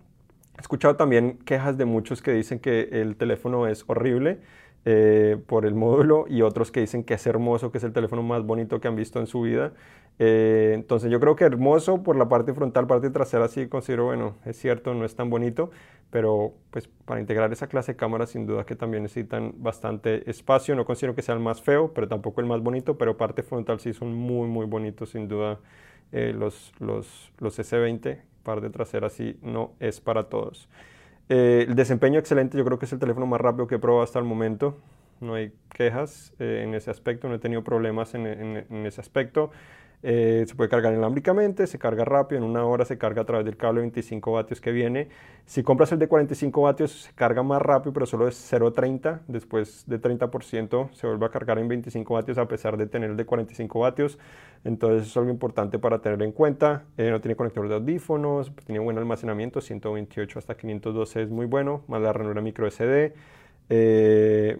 He 0.56 0.60
escuchado 0.60 0.96
también 0.96 1.38
quejas 1.44 1.78
de 1.78 1.84
muchos 1.84 2.22
que 2.22 2.32
dicen 2.32 2.58
que 2.58 2.88
el 2.92 3.16
teléfono 3.16 3.66
es 3.66 3.84
horrible. 3.86 4.40
Eh, 4.84 5.36
por 5.46 5.66
el 5.66 5.74
módulo 5.74 6.24
y 6.28 6.42
otros 6.42 6.70
que 6.70 6.80
dicen 6.80 7.04
que 7.04 7.14
es 7.14 7.26
hermoso, 7.26 7.70
que 7.70 7.78
es 7.78 7.84
el 7.84 7.92
teléfono 7.92 8.22
más 8.22 8.42
bonito 8.44 8.80
que 8.80 8.88
han 8.88 8.96
visto 8.96 9.18
en 9.20 9.26
su 9.26 9.42
vida. 9.42 9.72
Eh, 10.18 10.72
entonces 10.74 11.10
yo 11.10 11.20
creo 11.20 11.36
que 11.36 11.44
hermoso 11.44 12.02
por 12.02 12.16
la 12.16 12.28
parte 12.28 12.54
frontal, 12.54 12.86
parte 12.86 13.10
trasera 13.10 13.48
sí 13.48 13.68
considero, 13.68 14.06
bueno, 14.06 14.36
es 14.44 14.56
cierto, 14.56 14.94
no 14.94 15.04
es 15.04 15.14
tan 15.14 15.30
bonito, 15.30 15.70
pero 16.10 16.54
pues 16.70 16.88
para 17.04 17.20
integrar 17.20 17.52
esa 17.52 17.68
clase 17.68 17.92
de 17.92 17.96
cámaras 17.96 18.30
sin 18.30 18.46
duda 18.46 18.64
que 18.64 18.76
también 18.76 19.02
necesitan 19.02 19.52
bastante 19.58 20.28
espacio. 20.30 20.74
No 20.74 20.84
considero 20.84 21.14
que 21.14 21.22
sea 21.22 21.34
el 21.34 21.40
más 21.40 21.60
feo, 21.60 21.92
pero 21.92 22.08
tampoco 22.08 22.40
el 22.40 22.46
más 22.46 22.60
bonito, 22.62 22.96
pero 22.96 23.16
parte 23.16 23.42
frontal 23.42 23.80
sí 23.80 23.92
son 23.92 24.14
muy, 24.14 24.48
muy 24.48 24.66
bonitos 24.66 25.10
sin 25.10 25.28
duda 25.28 25.60
eh, 26.12 26.32
los, 26.36 26.72
los, 26.78 27.32
los 27.38 27.58
S20, 27.58 28.22
parte 28.48 28.70
trasera 28.70 29.10
sí 29.10 29.38
no 29.42 29.72
es 29.78 30.00
para 30.00 30.30
todos. 30.30 30.70
Eh, 31.28 31.66
el 31.68 31.74
desempeño 31.74 32.18
excelente, 32.18 32.56
yo 32.56 32.64
creo 32.64 32.78
que 32.78 32.86
es 32.86 32.92
el 32.94 32.98
teléfono 32.98 33.26
más 33.26 33.42
rápido 33.42 33.66
que 33.66 33.74
he 33.74 33.78
probado 33.78 34.02
hasta 34.02 34.18
el 34.18 34.24
momento. 34.24 34.78
No 35.20 35.34
hay 35.34 35.52
quejas 35.68 36.32
eh, 36.38 36.62
en 36.64 36.74
ese 36.74 36.90
aspecto, 36.90 37.28
no 37.28 37.34
he 37.34 37.38
tenido 37.38 37.62
problemas 37.62 38.14
en, 38.14 38.26
en 38.26 38.86
ese 38.86 39.02
aspecto. 39.02 39.50
Eh, 40.02 40.44
se 40.46 40.54
puede 40.54 40.70
cargar 40.70 40.92
inalámbricamente, 40.92 41.66
se 41.66 41.78
carga 41.78 42.04
rápido, 42.04 42.38
en 42.38 42.48
una 42.48 42.64
hora 42.64 42.84
se 42.84 42.98
carga 42.98 43.22
a 43.22 43.24
través 43.24 43.44
del 43.44 43.56
cable 43.56 43.80
25 43.80 44.32
vatios 44.32 44.60
que 44.60 44.70
viene. 44.70 45.08
Si 45.44 45.62
compras 45.62 45.90
el 45.90 45.98
de 45.98 46.06
45 46.06 46.62
vatios 46.62 47.02
se 47.02 47.12
carga 47.14 47.42
más 47.42 47.60
rápido, 47.60 47.92
pero 47.92 48.06
solo 48.06 48.28
es 48.28 48.52
0.30, 48.52 49.20
después 49.26 49.84
de 49.86 50.00
30% 50.00 50.92
se 50.92 51.06
vuelve 51.06 51.26
a 51.26 51.30
cargar 51.30 51.58
en 51.58 51.66
25 51.66 52.14
vatios 52.14 52.38
a 52.38 52.46
pesar 52.46 52.76
de 52.76 52.86
tener 52.86 53.10
el 53.10 53.16
de 53.16 53.24
45 53.24 53.80
vatios. 53.80 54.18
Entonces 54.64 55.08
es 55.08 55.16
algo 55.16 55.30
importante 55.30 55.78
para 55.78 56.00
tener 56.00 56.22
en 56.22 56.32
cuenta. 56.32 56.84
Eh, 56.96 57.10
no 57.10 57.20
tiene 57.20 57.34
conector 57.34 57.68
de 57.68 57.74
audífonos, 57.74 58.52
tiene 58.66 58.78
buen 58.78 58.98
almacenamiento, 58.98 59.60
128 59.60 60.38
hasta 60.38 60.56
512 60.56 61.22
es 61.22 61.30
muy 61.30 61.46
bueno, 61.46 61.82
más 61.88 62.00
la 62.00 62.12
ranura 62.12 62.40
micro 62.40 62.70
SD. 62.70 63.14
Eh, 63.70 64.58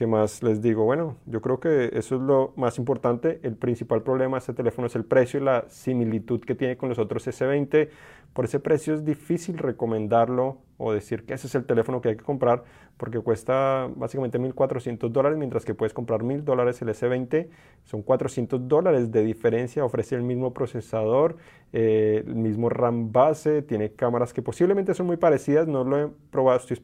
¿Qué 0.00 0.06
más 0.06 0.42
les 0.42 0.62
digo? 0.62 0.84
Bueno, 0.84 1.18
yo 1.26 1.42
creo 1.42 1.60
que 1.60 1.90
eso 1.92 2.14
es 2.14 2.22
lo 2.22 2.54
más 2.56 2.78
importante. 2.78 3.38
El 3.42 3.54
principal 3.56 4.02
problema 4.02 4.36
de 4.36 4.38
este 4.38 4.54
teléfono 4.54 4.86
es 4.86 4.96
el 4.96 5.04
precio 5.04 5.38
y 5.38 5.42
la 5.42 5.66
similitud 5.68 6.40
que 6.40 6.54
tiene 6.54 6.78
con 6.78 6.88
los 6.88 6.98
otros 6.98 7.28
S20. 7.28 7.90
Por 8.32 8.46
ese 8.46 8.60
precio 8.60 8.94
es 8.94 9.04
difícil 9.04 9.58
recomendarlo 9.58 10.56
o 10.78 10.94
decir 10.94 11.26
que 11.26 11.34
ese 11.34 11.48
es 11.48 11.54
el 11.54 11.66
teléfono 11.66 12.00
que 12.00 12.08
hay 12.08 12.16
que 12.16 12.24
comprar 12.24 12.64
porque 12.96 13.20
cuesta 13.20 13.90
básicamente 13.94 14.40
1.400 14.40 15.10
dólares, 15.10 15.36
mientras 15.36 15.66
que 15.66 15.74
puedes 15.74 15.92
comprar 15.92 16.22
1.000 16.22 16.44
dólares 16.44 16.80
el 16.80 16.88
S20. 16.88 17.50
Son 17.84 18.00
400 18.00 18.68
dólares 18.68 19.12
de 19.12 19.22
diferencia. 19.22 19.84
Ofrece 19.84 20.14
el 20.14 20.22
mismo 20.22 20.54
procesador, 20.54 21.36
eh, 21.74 22.24
el 22.26 22.36
mismo 22.36 22.70
RAM 22.70 23.12
base, 23.12 23.60
tiene 23.60 23.92
cámaras 23.92 24.32
que 24.32 24.40
posiblemente 24.40 24.94
son 24.94 25.08
muy 25.08 25.18
parecidas. 25.18 25.68
No 25.68 25.84
lo 25.84 25.98
he 25.98 26.08
probado, 26.30 26.58
estoy 26.58 26.80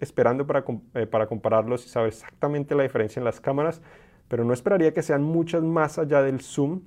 esperando 0.00 0.46
para, 0.46 0.64
eh, 0.94 1.06
para 1.06 1.26
compararlos 1.26 1.86
y 1.86 1.88
saber 1.88 2.08
exactamente 2.08 2.74
la 2.74 2.82
diferencia 2.82 3.20
en 3.20 3.24
las 3.24 3.40
cámaras, 3.40 3.82
pero 4.28 4.44
no 4.44 4.52
esperaría 4.52 4.92
que 4.92 5.02
sean 5.02 5.22
muchas 5.22 5.62
más 5.62 5.98
allá 5.98 6.22
del 6.22 6.40
zoom. 6.40 6.82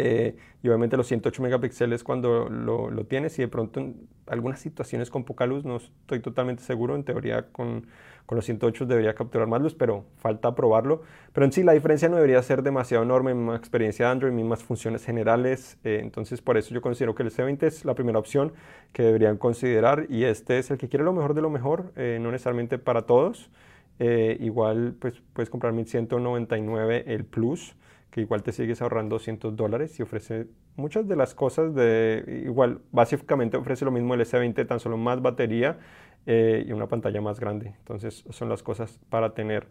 Eh, 0.00 0.36
y 0.62 0.68
obviamente 0.68 0.96
los 0.96 1.08
108 1.08 1.42
megapíxeles 1.42 2.04
cuando 2.04 2.48
lo, 2.48 2.88
lo, 2.88 3.04
tienes 3.04 3.36
y 3.40 3.42
de 3.42 3.48
pronto 3.48 3.80
en 3.80 4.08
algunas 4.28 4.60
situaciones 4.60 5.10
con 5.10 5.24
poca 5.24 5.44
luz, 5.44 5.64
no 5.64 5.78
estoy 5.78 6.20
totalmente 6.20 6.62
seguro, 6.62 6.94
en 6.94 7.02
teoría 7.02 7.48
con, 7.50 7.88
con 8.26 8.36
los 8.36 8.44
108 8.44 8.86
debería 8.86 9.16
capturar 9.16 9.48
más 9.48 9.60
luz, 9.60 9.74
pero 9.74 10.04
falta 10.18 10.54
probarlo. 10.54 11.02
Pero 11.32 11.46
en 11.46 11.52
sí 11.52 11.64
la 11.64 11.72
diferencia 11.72 12.08
no 12.08 12.14
debería 12.14 12.40
ser 12.42 12.62
demasiado 12.62 13.02
enorme, 13.02 13.34
misma 13.34 13.56
experiencia 13.56 14.06
de 14.06 14.12
Android, 14.12 14.32
mismas 14.32 14.62
funciones 14.62 15.04
generales. 15.04 15.78
Eh, 15.82 15.98
entonces 16.00 16.40
por 16.42 16.56
eso 16.56 16.72
yo 16.72 16.80
considero 16.80 17.16
que 17.16 17.24
el 17.24 17.32
C20 17.32 17.64
es 17.64 17.84
la 17.84 17.94
primera 17.94 18.20
opción 18.20 18.52
que 18.92 19.02
deberían 19.02 19.36
considerar 19.36 20.06
y 20.08 20.24
este 20.24 20.60
es 20.60 20.70
el 20.70 20.78
que 20.78 20.88
quiere 20.88 21.04
lo 21.04 21.12
mejor 21.12 21.34
de 21.34 21.42
lo 21.42 21.50
mejor, 21.50 21.92
eh, 21.96 22.18
no 22.20 22.30
necesariamente 22.30 22.78
para 22.78 23.02
todos. 23.02 23.50
Eh, 23.98 24.36
igual 24.38 24.94
pues 25.00 25.20
puedes 25.32 25.50
comprar 25.50 25.72
1199 25.72 27.02
el 27.08 27.24
Plus 27.24 27.74
que 28.10 28.22
igual 28.22 28.42
te 28.42 28.52
sigues 28.52 28.80
ahorrando 28.82 29.16
200 29.16 29.56
dólares 29.56 29.98
y 29.98 30.02
ofrece 30.02 30.46
muchas 30.76 31.06
de 31.06 31.16
las 31.16 31.34
cosas 31.34 31.74
de 31.74 32.42
igual 32.44 32.80
básicamente 32.90 33.56
ofrece 33.56 33.84
lo 33.84 33.90
mismo 33.90 34.14
el 34.14 34.20
S20 34.20 34.66
tan 34.66 34.80
solo 34.80 34.96
más 34.96 35.20
batería 35.20 35.78
eh, 36.26 36.64
y 36.66 36.72
una 36.72 36.86
pantalla 36.86 37.20
más 37.20 37.40
grande. 37.40 37.74
Entonces 37.78 38.24
son 38.30 38.48
las 38.48 38.62
cosas 38.62 38.98
para 39.08 39.34
tener 39.34 39.66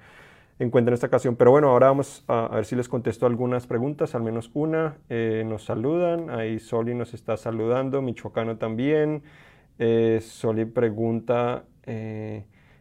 en 0.59 0.69
cuenta 0.71 0.89
en 0.89 0.95
esta 0.95 1.07
ocasión. 1.07 1.35
Pero 1.35 1.51
bueno, 1.51 1.69
ahora 1.69 1.87
vamos 1.87 2.23
a, 2.27 2.49
ver 2.55 2.65
si 2.65 2.75
les 2.75 2.89
contesto 2.89 3.25
algunas 3.25 3.67
preguntas, 3.67 4.15
al 4.15 4.23
menos 4.23 4.49
una. 4.53 4.97
Eh, 5.09 5.43
nos 5.45 5.65
saludan, 5.65 6.29
ahí 6.29 6.59
Soli 6.59 6.95
nos 6.95 7.13
está 7.13 7.37
saludando, 7.37 8.01
Michoacano 8.01 8.57
también. 8.57 9.23
Eh, 9.79 10.19
Soli 10.21 10.65
pregunta, 10.65 11.63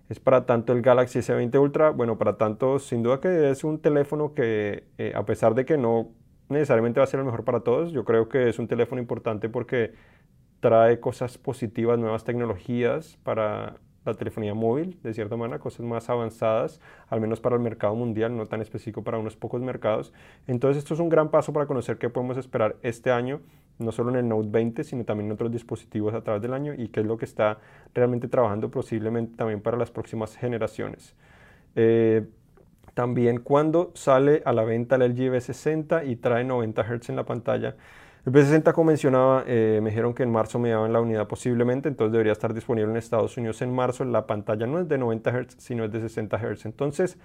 ¿es 0.09 0.21
para 0.21 0.47
tanto 0.47 0.73
el 0.73 0.83
Galaxy 0.83 1.19
S20 1.19 1.61
Ultra? 1.61 1.90
Bueno, 1.90 2.19
para 2.19 2.37
tanto, 2.37 2.79
sin 2.79 3.03
duda 3.03 3.21
que 3.21 3.51
es 3.51 3.64
un 3.64 3.81
teléfono 3.81 4.35
que 4.35 4.85
a 5.14 5.25
pesar 5.25 5.55
de 5.55 5.64
que 5.64 5.77
no 5.77 6.09
necesariamente 6.49 7.01
va 7.01 7.05
a 7.05 7.07
ser 7.09 7.21
el 7.21 7.27
mejor 7.27 7.45
para 7.45 7.61
todos, 7.61 7.92
yo 7.92 8.05
creo 8.05 8.29
que 8.29 8.49
es 8.49 8.59
un 8.59 8.69
teléfono 8.69 9.01
importante 9.01 9.49
porque 9.49 9.95
trae 10.61 11.01
cosas 11.01 11.38
positivas, 11.38 11.99
nuevas 11.99 12.25
tecnologías 12.25 13.19
para 13.23 13.77
la 14.05 14.14
telefonía 14.14 14.55
móvil, 14.55 15.01
de 15.03 15.12
cierta 15.12 15.37
manera, 15.37 15.59
cosas 15.59 15.85
más 15.85 16.09
avanzadas, 16.09 16.81
al 17.09 17.21
menos 17.21 17.40
para 17.40 17.57
el 17.57 17.62
mercado 17.62 17.97
mundial, 17.97 18.37
no 18.37 18.47
tan 18.47 18.62
específico 18.62 19.03
para 19.03 19.19
unos 19.19 19.37
pocos 19.37 19.61
mercados. 19.61 20.12
Entonces 20.47 20.85
esto 20.85 20.95
es 20.95 21.01
un 21.01 21.09
gran 21.09 21.31
paso 21.31 21.53
para 21.53 21.66
conocer 21.66 21.99
qué 21.99 22.09
podemos 22.09 22.37
esperar 22.37 22.77
este 22.83 23.11
año 23.11 23.40
no 23.79 23.93
solo 23.93 24.11
en 24.11 24.17
el 24.17 24.29
Note 24.29 24.49
20, 24.51 24.85
sino 24.85 25.05
también 25.05 25.27
en 25.27 25.33
otros 25.33 25.53
dispositivos 25.53 26.15
a 26.15 26.23
través 26.23 26.43
del 26.43 26.55
año 26.55 26.73
y 26.75 26.89
qué 26.89 27.01
es 27.01 27.07
lo 27.07 27.17
que 27.17 27.25
está 27.25 27.59
realmente 27.95 28.29
trabajando 28.29 28.71
posiblemente 28.71 29.37
también 29.37 29.61
para 29.61 29.77
las 29.77 29.91
próximas 29.91 30.37
generaciones. 30.37 31.15
Eh, 31.75 32.27
también 32.95 33.41
cuando 33.41 33.93
sale 33.95 34.43
a 34.47 34.53
la 34.53 34.65
venta 34.65 34.97
el 34.97 35.03
LG 35.03 35.31
V60 35.31 36.09
y 36.09 36.17
trae 36.17 36.45
90 36.45 36.83
Hz 36.83 37.11
en 37.11 37.17
la 37.17 37.25
pantalla. 37.25 37.77
El 38.25 38.33
V60, 38.33 38.73
como 38.73 38.87
mencionaba, 38.87 39.45
eh, 39.47 39.81
me 39.83 39.91
dijeron 39.91 40.15
que 40.15 40.23
en 40.23 40.33
marzo 40.33 40.59
me 40.59 40.71
daban 40.71 40.93
la 40.93 41.01
unidad 41.01 41.29
posiblemente, 41.29 41.89
entonces 41.89 42.12
debería 42.12 42.33
estar 42.33 42.55
disponible 42.55 42.91
en 42.91 42.97
Estados 42.97 43.37
Unidos 43.37 43.61
en 43.62 43.73
marzo. 43.73 44.05
La 44.05 44.27
pantalla 44.27 44.67
no 44.67 44.81
es 44.81 44.89
de 44.89 44.99
90 44.99 45.31
Hz, 45.31 45.57
sino 45.59 45.85
es 45.85 45.93
de 45.93 46.01
60 46.01 46.39
Hz. 46.39 46.67
Entonces, 46.67 47.19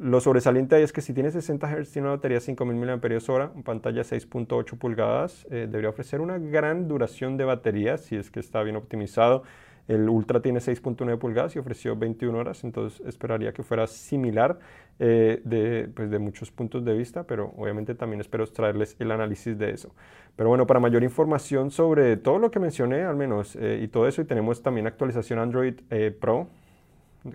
lo 0.00 0.18
sobresaliente 0.22 0.76
ahí 0.76 0.82
es 0.82 0.94
que 0.94 1.02
si 1.02 1.12
tiene 1.12 1.30
60 1.30 1.66
Hz, 1.66 1.92
tiene 1.92 2.08
una 2.08 2.16
batería 2.16 2.38
de 2.38 2.40
5000 2.40 2.74
mAh, 2.74 3.62
pantalla 3.62 4.00
6.8 4.00 4.78
pulgadas, 4.78 5.46
eh, 5.50 5.66
debería 5.70 5.90
ofrecer 5.90 6.22
una 6.22 6.38
gran 6.38 6.88
duración 6.88 7.36
de 7.36 7.44
batería 7.44 7.98
si 7.98 8.16
es 8.16 8.30
que 8.30 8.40
está 8.40 8.62
bien 8.62 8.76
optimizado. 8.76 9.42
El 9.88 10.08
Ultra 10.08 10.40
tiene 10.40 10.60
6.9 10.60 11.18
pulgadas 11.18 11.54
y 11.54 11.58
ofreció 11.58 11.96
21 11.96 12.38
horas, 12.38 12.64
entonces 12.64 13.06
esperaría 13.06 13.52
que 13.52 13.62
fuera 13.62 13.86
similar 13.86 14.58
eh, 14.98 15.42
de, 15.44 15.90
pues 15.94 16.10
de, 16.10 16.18
muchos 16.18 16.50
puntos 16.50 16.82
de 16.82 16.94
vista, 16.94 17.24
pero 17.24 17.52
obviamente 17.58 17.94
también 17.94 18.22
espero 18.22 18.46
traerles 18.46 18.96
el 19.00 19.10
análisis 19.10 19.58
de 19.58 19.72
eso. 19.72 19.94
Pero 20.34 20.48
bueno, 20.48 20.66
para 20.66 20.80
mayor 20.80 21.02
información 21.02 21.70
sobre 21.70 22.16
todo 22.16 22.38
lo 22.38 22.50
que 22.50 22.58
mencioné, 22.58 23.02
al 23.02 23.16
menos, 23.16 23.54
eh, 23.56 23.80
y 23.82 23.88
todo 23.88 24.08
eso, 24.08 24.22
y 24.22 24.24
tenemos 24.24 24.62
también 24.62 24.86
actualización 24.86 25.38
Android 25.38 25.74
Pro, 26.20 26.48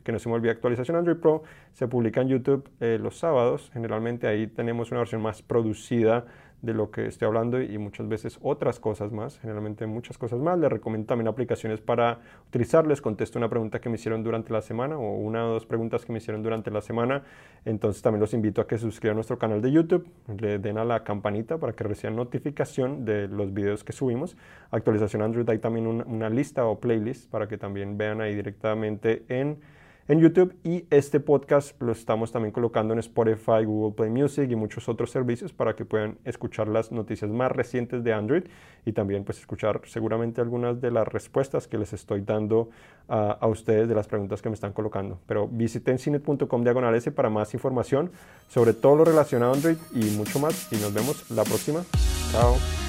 que 0.03 0.11
no 0.11 0.19
se 0.19 0.29
me 0.29 0.35
olvide, 0.35 0.51
actualización 0.51 0.97
Android 0.97 1.17
Pro 1.17 1.43
se 1.73 1.87
publica 1.87 2.21
en 2.21 2.29
YouTube 2.29 2.69
eh, 2.79 2.97
los 3.01 3.17
sábados. 3.17 3.69
Generalmente 3.73 4.27
ahí 4.27 4.47
tenemos 4.47 4.91
una 4.91 4.99
versión 4.99 5.21
más 5.21 5.41
producida 5.41 6.25
de 6.65 6.73
lo 6.73 6.89
que 6.89 7.05
estoy 7.05 7.27
hablando 7.27 7.61
y 7.61 7.77
muchas 7.77 8.07
veces 8.07 8.39
otras 8.41 8.79
cosas 8.79 9.11
más, 9.11 9.39
generalmente 9.39 9.85
muchas 9.85 10.17
cosas 10.17 10.39
más. 10.39 10.57
Les 10.57 10.69
recomiendo 10.69 11.07
también 11.07 11.27
aplicaciones 11.27 11.79
para 11.79 12.19
utilizarles. 12.47 13.01
Contesto 13.01 13.37
una 13.37 13.49
pregunta 13.49 13.79
que 13.79 13.89
me 13.89 13.95
hicieron 13.95 14.23
durante 14.23 14.51
la 14.51 14.61
semana 14.61 14.97
o 14.97 15.15
una 15.15 15.45
o 15.45 15.53
dos 15.53 15.65
preguntas 15.65 16.05
que 16.05 16.11
me 16.11 16.17
hicieron 16.17 16.41
durante 16.41 16.71
la 16.71 16.81
semana. 16.81 17.23
Entonces 17.65 18.01
también 18.01 18.21
los 18.21 18.33
invito 18.33 18.61
a 18.61 18.67
que 18.67 18.77
se 18.77 18.81
suscriban 18.81 19.13
a 19.13 19.15
nuestro 19.15 19.37
canal 19.37 19.61
de 19.61 19.71
YouTube, 19.71 20.07
le 20.39 20.57
den 20.57 20.77
a 20.77 20.85
la 20.85 21.03
campanita 21.03 21.57
para 21.57 21.73
que 21.73 21.83
reciban 21.83 22.15
notificación 22.15 23.05
de 23.05 23.27
los 23.27 23.53
videos 23.53 23.83
que 23.83 23.93
subimos. 23.93 24.35
Actualización 24.71 25.21
Android 25.21 25.47
hay 25.49 25.59
también 25.59 25.85
una 25.85 26.29
lista 26.29 26.65
o 26.65 26.79
playlist 26.79 27.29
para 27.29 27.47
que 27.47 27.57
también 27.57 27.97
vean 27.97 28.21
ahí 28.21 28.35
directamente 28.35 29.23
en 29.29 29.59
en 30.07 30.19
YouTube 30.19 30.55
y 30.63 30.85
este 30.89 31.19
podcast 31.19 31.81
lo 31.81 31.91
estamos 31.91 32.31
también 32.31 32.51
colocando 32.51 32.93
en 32.93 32.99
Spotify, 32.99 33.65
Google 33.65 33.95
Play 33.95 34.09
Music 34.09 34.49
y 34.49 34.55
muchos 34.55 34.87
otros 34.87 35.09
servicios 35.09 35.51
para 35.51 35.75
que 35.75 35.85
puedan 35.85 36.17
escuchar 36.25 36.67
las 36.67 36.91
noticias 36.91 37.31
más 37.31 37.51
recientes 37.51 38.03
de 38.03 38.13
Android 38.13 38.43
y 38.85 38.91
también 38.91 39.23
pues 39.23 39.39
escuchar 39.39 39.81
seguramente 39.85 40.41
algunas 40.41 40.79
de 40.79 40.91
las 40.91 41.07
respuestas 41.07 41.67
que 41.67 41.77
les 41.77 41.93
estoy 41.93 42.21
dando 42.21 42.69
a 43.07 43.47
ustedes 43.47 43.87
de 43.87 43.95
las 43.95 44.07
preguntas 44.07 44.41
que 44.41 44.49
me 44.49 44.55
están 44.55 44.73
colocando. 44.73 45.19
Pero 45.27 45.47
visiten 45.47 45.99
cinet.com 45.99 46.63
diagonal 46.63 46.95
S 46.95 47.11
para 47.11 47.29
más 47.29 47.53
información 47.53 48.11
sobre 48.47 48.73
todo 48.73 48.95
lo 48.95 49.05
relacionado 49.05 49.53
a 49.53 49.55
Android 49.55 49.77
y 49.93 50.05
mucho 50.17 50.39
más 50.39 50.71
y 50.71 50.77
nos 50.77 50.93
vemos 50.93 51.29
la 51.31 51.43
próxima. 51.43 51.83
Chao. 52.31 52.84